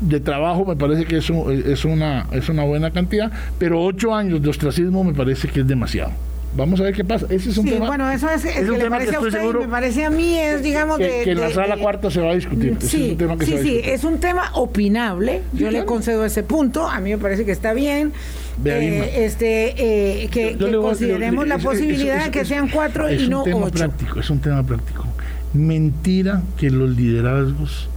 [0.00, 4.42] de trabajo me parece que es, es, una, es una buena cantidad, pero ocho años
[4.42, 6.12] de ostracismo me parece que es demasiado.
[6.56, 7.26] Vamos a ver qué pasa.
[7.30, 7.86] Ese es un sí, tema.
[7.86, 10.62] Bueno, eso es, es, que le parece a usted y me parece a mí, es
[10.62, 12.76] digamos que, que en la sala cuarta se va a discutir.
[12.80, 13.84] Sí, es un tema que sí, se va a discutir.
[13.84, 15.42] sí, es un tema opinable.
[15.52, 16.88] Yo le concedo ese punto.
[16.88, 18.12] A mí me parece que está bien.
[18.64, 23.70] Eh, este, eh, que, que consideremos la posibilidad de que sean cuatro y no ocho.
[23.70, 25.04] Práctico, es un tema práctico.
[25.52, 27.88] Mentira que los liderazgos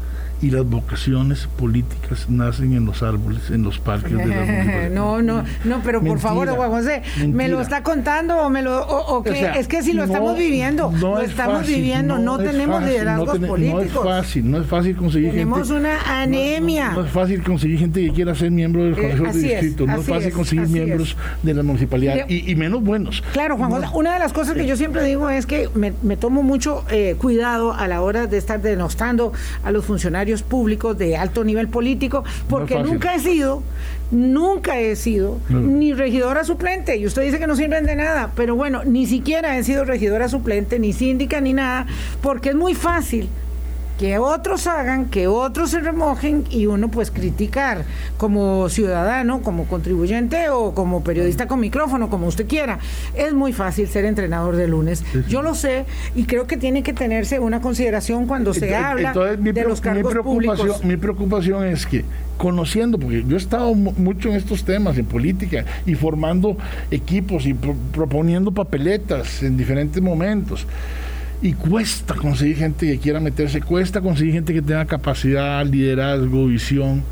[0.42, 5.44] y las vocaciones políticas nacen en los árboles, en los parques de las No, no,
[5.64, 9.68] no, pero por favor, Juan José, ¿me lo está contando o me lo o, es
[9.68, 14.06] que si lo estamos viviendo, no lo estamos viviendo, no, tenemos liderazgos políticos.
[14.06, 15.74] No es fácil, no es fácil conseguir tenemos gente.
[15.74, 16.92] Tenemos una anemia.
[16.92, 20.00] No, es fácil conseguir gente que quiera ser miembro del eh, Consejo de Distrito, no
[20.00, 23.24] es fácil conseguir miembros de la municipalidad y, menos buenos.
[23.34, 26.18] Claro, Juan José, una de las cosas que yo siempre digo es que me, me
[26.18, 29.32] tomo mucho eh, cuidado a la hora de estar denostando
[29.64, 33.64] a los funcionarios públicos de alto nivel político, porque nunca he sido,
[34.12, 36.98] nunca he sido ni regidora suplente.
[36.98, 40.30] Y usted dice que no sirven de nada, pero bueno, ni siquiera he sido regidora
[40.30, 41.88] suplente, ni síndica, ni nada,
[42.22, 43.30] porque es muy fácil
[43.98, 47.84] que otros hagan, que otros se remojen y uno pues criticar
[48.18, 52.80] como ciudadano, como contribuyente o como periodista con micrófono, como usted quiera.
[53.16, 55.04] Es muy fácil ser entrenador de lunes.
[55.28, 55.86] Yo lo sé
[56.16, 60.22] y creo que tiene que tenerse una consideración cuando se habla de los cargos mi
[60.22, 60.84] públicos.
[60.84, 62.06] Mi preocupación es que
[62.38, 66.56] conociendo, porque yo he estado mucho en estos temas, en política, y formando
[66.92, 70.68] equipos y proponiendo papeletas en diferentes momentos
[71.42, 77.04] y cuesta conseguir gente que quiera meterse, cuesta conseguir gente que tenga capacidad, liderazgo, visión.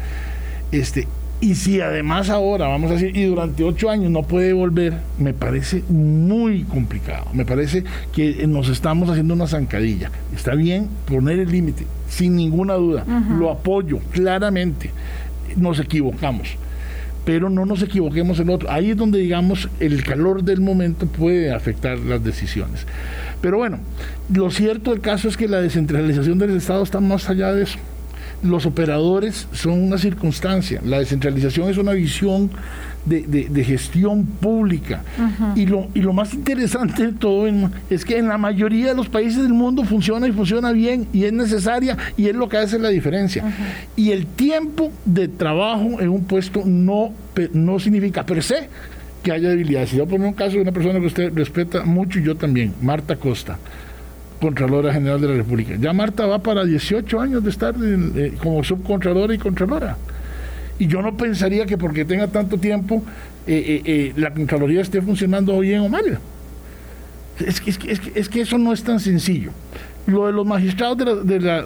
[0.72, 1.08] Este,
[1.42, 5.34] y si además ahora, vamos a decir, y durante ocho años no puede volver, me
[5.34, 7.26] parece muy complicado.
[7.34, 10.12] Me parece que nos estamos haciendo una zancadilla.
[10.36, 13.06] Está bien poner el límite, sin ninguna duda.
[13.38, 14.92] Lo apoyo claramente.
[15.56, 16.58] Nos equivocamos
[17.26, 18.70] pero no nos equivoquemos en otro.
[18.72, 22.86] Ahí es donde, digamos, el calor del momento puede afectar las decisiones.
[23.46, 23.78] Pero bueno,
[24.34, 27.78] lo cierto del caso es que la descentralización del Estado está más allá de eso.
[28.42, 32.50] Los operadores son una circunstancia, la descentralización es una visión
[33.06, 35.04] de, gestión pública.
[35.56, 37.46] y, lo, y lo más interesante de todo
[37.92, 41.26] es que en la mayoría de los países del mundo funciona y funciona bien y
[41.26, 43.44] es necesaria y es lo que hace la diferencia.
[43.96, 47.12] Y el tiempo de trabajo en un puesto no,
[47.54, 48.70] no significa per se
[49.26, 49.90] que haya debilidades.
[49.90, 52.74] Si yo pongo un caso de una persona que usted respeta mucho y yo también,
[52.82, 53.58] Marta Costa.
[54.40, 55.76] Contralora General de la República.
[55.80, 59.98] Ya Marta va para 18 años de estar eh, como subcontralora y contralora.
[60.78, 63.02] Y yo no pensaría que porque tenga tanto tiempo
[63.48, 66.20] eh, eh, la Contraloría esté funcionando bien o mal.
[67.40, 69.52] Es que, es, que, eso no es tan sencillo.
[70.06, 71.64] Lo de los magistrados de la,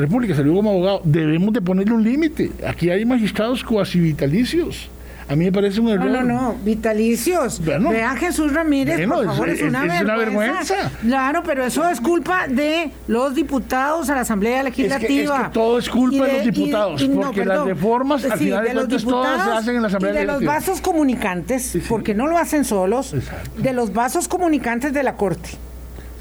[0.00, 2.50] República, salió como abogado, debemos de ponerle un límite.
[2.66, 4.88] Aquí hay magistrados cuasi vitalicios
[5.30, 6.06] A mí me parece un error.
[6.06, 7.62] No, no, no, vitalicios.
[7.62, 7.90] Bueno.
[7.90, 10.04] Vean Jesús Ramírez, Bueno, por favor, es, es- una, es vergüenza.
[10.04, 10.74] una vergüenza.
[11.02, 15.36] Claro, pero eso es culpa de los diputados a la Asamblea Legislativa.
[15.36, 18.84] es que todo es culpa de los diputados, porque las reformas, al final de los
[18.86, 22.38] cuentas, todas se hacen en la Asamblea y de los vasos comunicantes, porque no lo
[22.38, 23.50] hacen solos, Exacto.
[23.62, 25.50] de los vasos comunicantes de la Corte.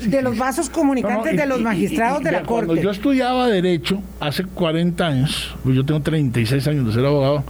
[0.01, 2.47] De los vasos comunicantes No, no, y- de los magistrados y- y de la vea,
[2.47, 2.83] Cuando Corte.
[2.83, 7.43] yo estudiaba Derecho, hace 40 años, pues yo tengo 36 años de ser abogado,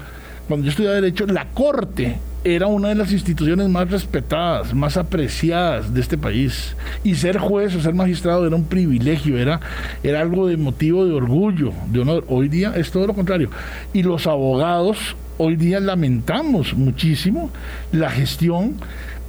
[0.47, 5.93] cuando yo estudiaba Derecho, la Corte era una de las instituciones más respetadas, más apreciadas
[5.93, 6.75] de este país.
[7.03, 9.59] Y ser juez o ser magistrado era un privilegio, era,
[10.03, 12.25] era algo de motivo de orgullo, de honor.
[12.29, 13.49] Hoy día es todo lo contrario.
[13.91, 17.49] Y los abogados, hoy día lamentamos muchísimo
[17.91, 18.75] la gestión,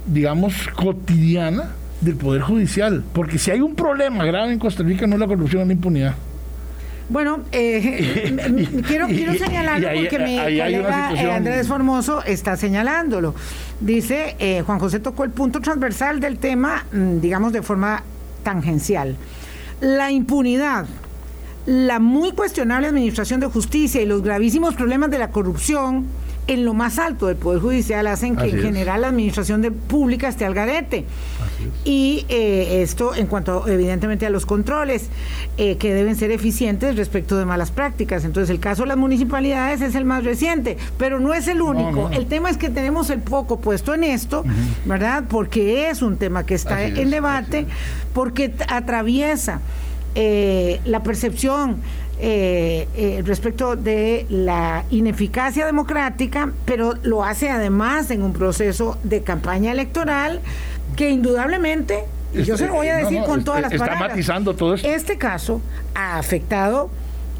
[0.05, 3.03] digamos, cotidiana del Poder Judicial.
[3.13, 5.73] Porque si hay un problema grave en Costa Rica, no es la corrupción, es la
[5.73, 6.15] impunidad.
[7.09, 8.35] Bueno, eh,
[8.87, 13.33] quiero, quiero señalarlo ahí- porque mi colega eh, Andrés Formoso está señalándolo.
[13.79, 18.03] Dice, eh, Juan José tocó el punto transversal del tema, mm, digamos, de forma
[18.43, 19.15] tangencial.
[19.81, 20.85] La impunidad,
[21.65, 26.05] la muy cuestionable administración de justicia y los gravísimos problemas de la corrupción
[26.49, 28.63] en lo más alto del Poder Judicial hacen que Así en es.
[28.65, 31.05] general la administración de pública esté al garete.
[31.85, 35.09] Y eh, esto en cuanto evidentemente a los controles
[35.57, 38.25] eh, que deben ser eficientes respecto de malas prácticas.
[38.25, 42.09] Entonces el caso de las municipalidades es el más reciente, pero no es el único.
[42.09, 42.11] no.
[42.11, 44.43] El tema es que tenemos el foco puesto en esto,
[44.85, 45.25] ¿verdad?
[45.29, 47.67] Porque es un tema que está Así en es, debate,
[48.13, 49.61] porque atraviesa
[50.15, 51.77] eh, la percepción
[52.21, 59.21] eh, eh, respecto de la ineficacia democrática, pero lo hace además en un proceso de
[59.23, 60.41] campaña electoral
[60.95, 62.03] que indudablemente,
[62.33, 63.85] y yo Este, se lo voy a no, decir no, con este, todas las está
[63.85, 64.87] palabras, matizando todo esto.
[64.87, 65.61] este caso
[65.95, 66.89] ha afectado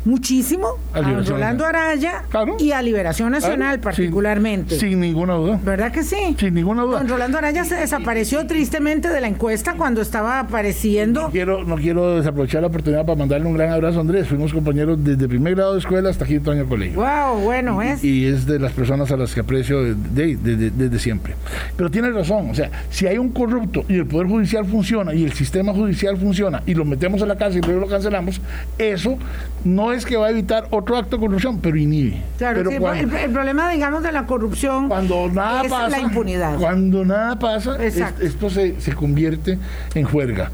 [0.06, 1.62] muchísimo A a Nacional.
[1.64, 2.56] Araya Claro.
[2.60, 4.80] y a Liberación Nacional Claro, particularmente.
[4.80, 5.60] Sin, ninguna duda.
[5.64, 6.36] ¿Verdad que sí?
[6.40, 7.00] Sin ninguna duda.
[7.00, 11.24] Don Rolando Araya se desapareció tristemente de la encuesta cuando estaba apareciendo.
[11.24, 14.28] No quiero, no quiero desaprovechar la oportunidad para mandarle un gran abrazo a Andrés.
[14.28, 17.00] Fuimos compañeros desde primer grado de escuela hasta quinto año de colegio.
[17.00, 18.04] Wow, bueno, es.
[18.04, 21.36] y es de las personas a las que aprecio de- de- de- de- desde siempre.
[21.76, 25.24] Pero tiene razón, o sea, si hay un corrupto y el Poder Judicial funciona y
[25.24, 28.42] el sistema judicial funciona y lo metemos a la cárcel y luego lo cancelamos,
[28.78, 29.18] eso
[29.66, 32.22] no es que va a evitar otro acto de corrupción, pero inhibe.
[32.38, 35.90] Claro, pero sí, el, cuando, el problema, digamos, de la corrupción cuando nada es pasa,
[35.90, 36.58] la impunidad.
[36.58, 39.58] cuando nada pasa, es- esto se, se convierte
[39.96, 40.52] en juerga.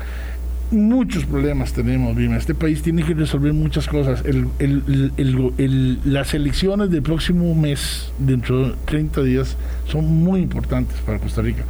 [0.72, 2.38] Muchos problemas tenemos, Vima.
[2.38, 4.24] Este país tiene que resolver muchas cosas.
[4.26, 9.58] El- el- el- el- las elecciones del próximo mes, dentro de 30 días,
[9.88, 11.64] son muy importantes para Costa Rica.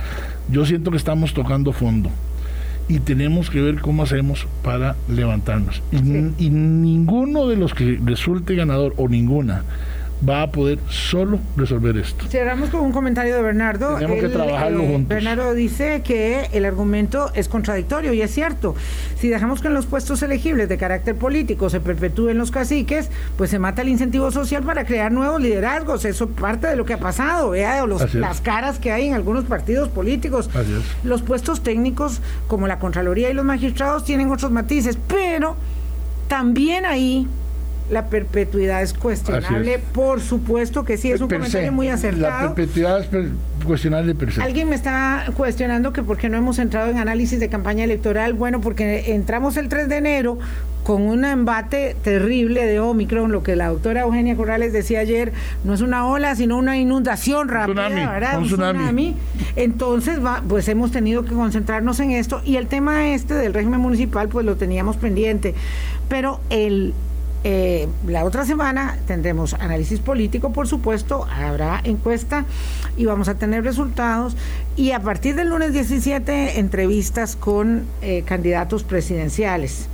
[0.50, 2.10] Yo siento que estamos tocando fondo
[2.88, 5.82] y tenemos que ver cómo hacemos para levantarnos.
[5.92, 9.64] Y, y ninguno de los que resulte ganador o ninguna
[10.28, 12.26] va a poder solo resolver esto.
[12.30, 13.96] Cerramos con un comentario de Bernardo.
[13.96, 15.08] Tenemos que trabajarlo juntos.
[15.10, 18.76] Bernardo dice que el argumento es contradictorio y es cierto.
[19.20, 23.50] Si dejamos que en los puestos elegibles de carácter político se perpetúen los caciques, pues
[23.50, 26.06] se mata el incentivo social para crear nuevos liderazgos.
[26.06, 27.50] Eso parte de lo que ha pasado.
[27.52, 28.16] Vea los- es.
[28.16, 30.50] las caras que hay en algunos partidos políticos.
[31.04, 35.56] Los puestos técnicos, como la Contraloría y los magistrados, tienen otros matices, pero
[36.28, 37.28] también ahí
[37.90, 39.80] la perpetuidad es cuestionable.
[39.94, 42.54] Por supuesto que sí, es un Per comentario se, muy La acertado.
[42.56, 43.30] perpetuidad es per-
[43.66, 44.42] cuestionable per se.
[44.42, 48.34] Alguien me está cuestionando que por qué no hemos entrado en análisis de campaña electoral.
[48.34, 50.40] Bueno, porque entramos el 3 de enero
[50.84, 55.32] con un embate terrible de Omicron, lo que la doctora Eugenia Corrales decía ayer,
[55.64, 58.38] no es una ola, sino una inundación rápida, tsunami, ¿verdad?
[58.38, 59.16] un tsunami.
[59.56, 63.80] Entonces, va, pues hemos tenido que concentrarnos en esto y el tema este del régimen
[63.80, 65.56] municipal, pues lo teníamos pendiente.
[66.08, 66.94] Pero el
[67.48, 72.44] eh, la otra semana tendremos análisis político, por supuesto, habrá encuesta
[72.98, 74.36] y vamos a tener resultados.
[74.76, 79.88] Y a partir del lunes 17, entrevistas con eh, candidatos presidenciales.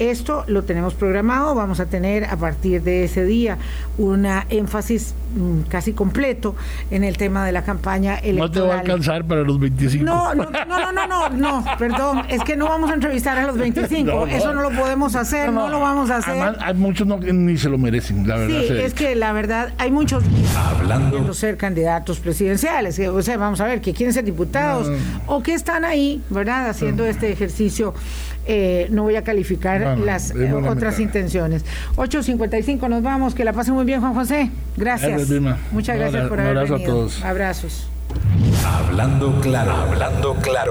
[0.00, 3.58] Esto lo tenemos programado, vamos a tener a partir de ese día
[3.98, 6.56] una énfasis mm, casi completo
[6.90, 8.48] en el tema de la campaña electoral.
[8.48, 10.02] No te va a alcanzar para los 25.
[10.02, 13.58] No, no, no, no, no, no, perdón, es que no vamos a entrevistar a los
[13.58, 14.26] 25, No, no.
[14.26, 16.32] eso no lo podemos hacer, no, lo vamos a hacer.
[16.32, 18.60] Además, hay muchos no, que ni se lo merecen, la verdad.
[18.62, 20.24] Sí, se- es que la verdad hay muchos
[20.56, 24.96] Hablando ser candidatos presidenciales, o sea, vamos a ver, que quieren ser diputados No.
[25.26, 26.70] o que están ahí, ¿verdad?
[26.70, 27.92] Haciendo este ejercicio,
[28.46, 31.64] eh, no voy a calificar No, no, las eh, otras intenciones.
[31.96, 34.50] 8.55 nos vamos, que la pasen muy bien, Juan José.
[34.76, 35.28] Gracias.
[35.72, 36.94] Muchas gracias por un haber abrazo a venido.
[36.94, 37.24] todos.
[37.24, 37.88] Abrazos.
[38.64, 40.68] Hablando claro, hablando claro.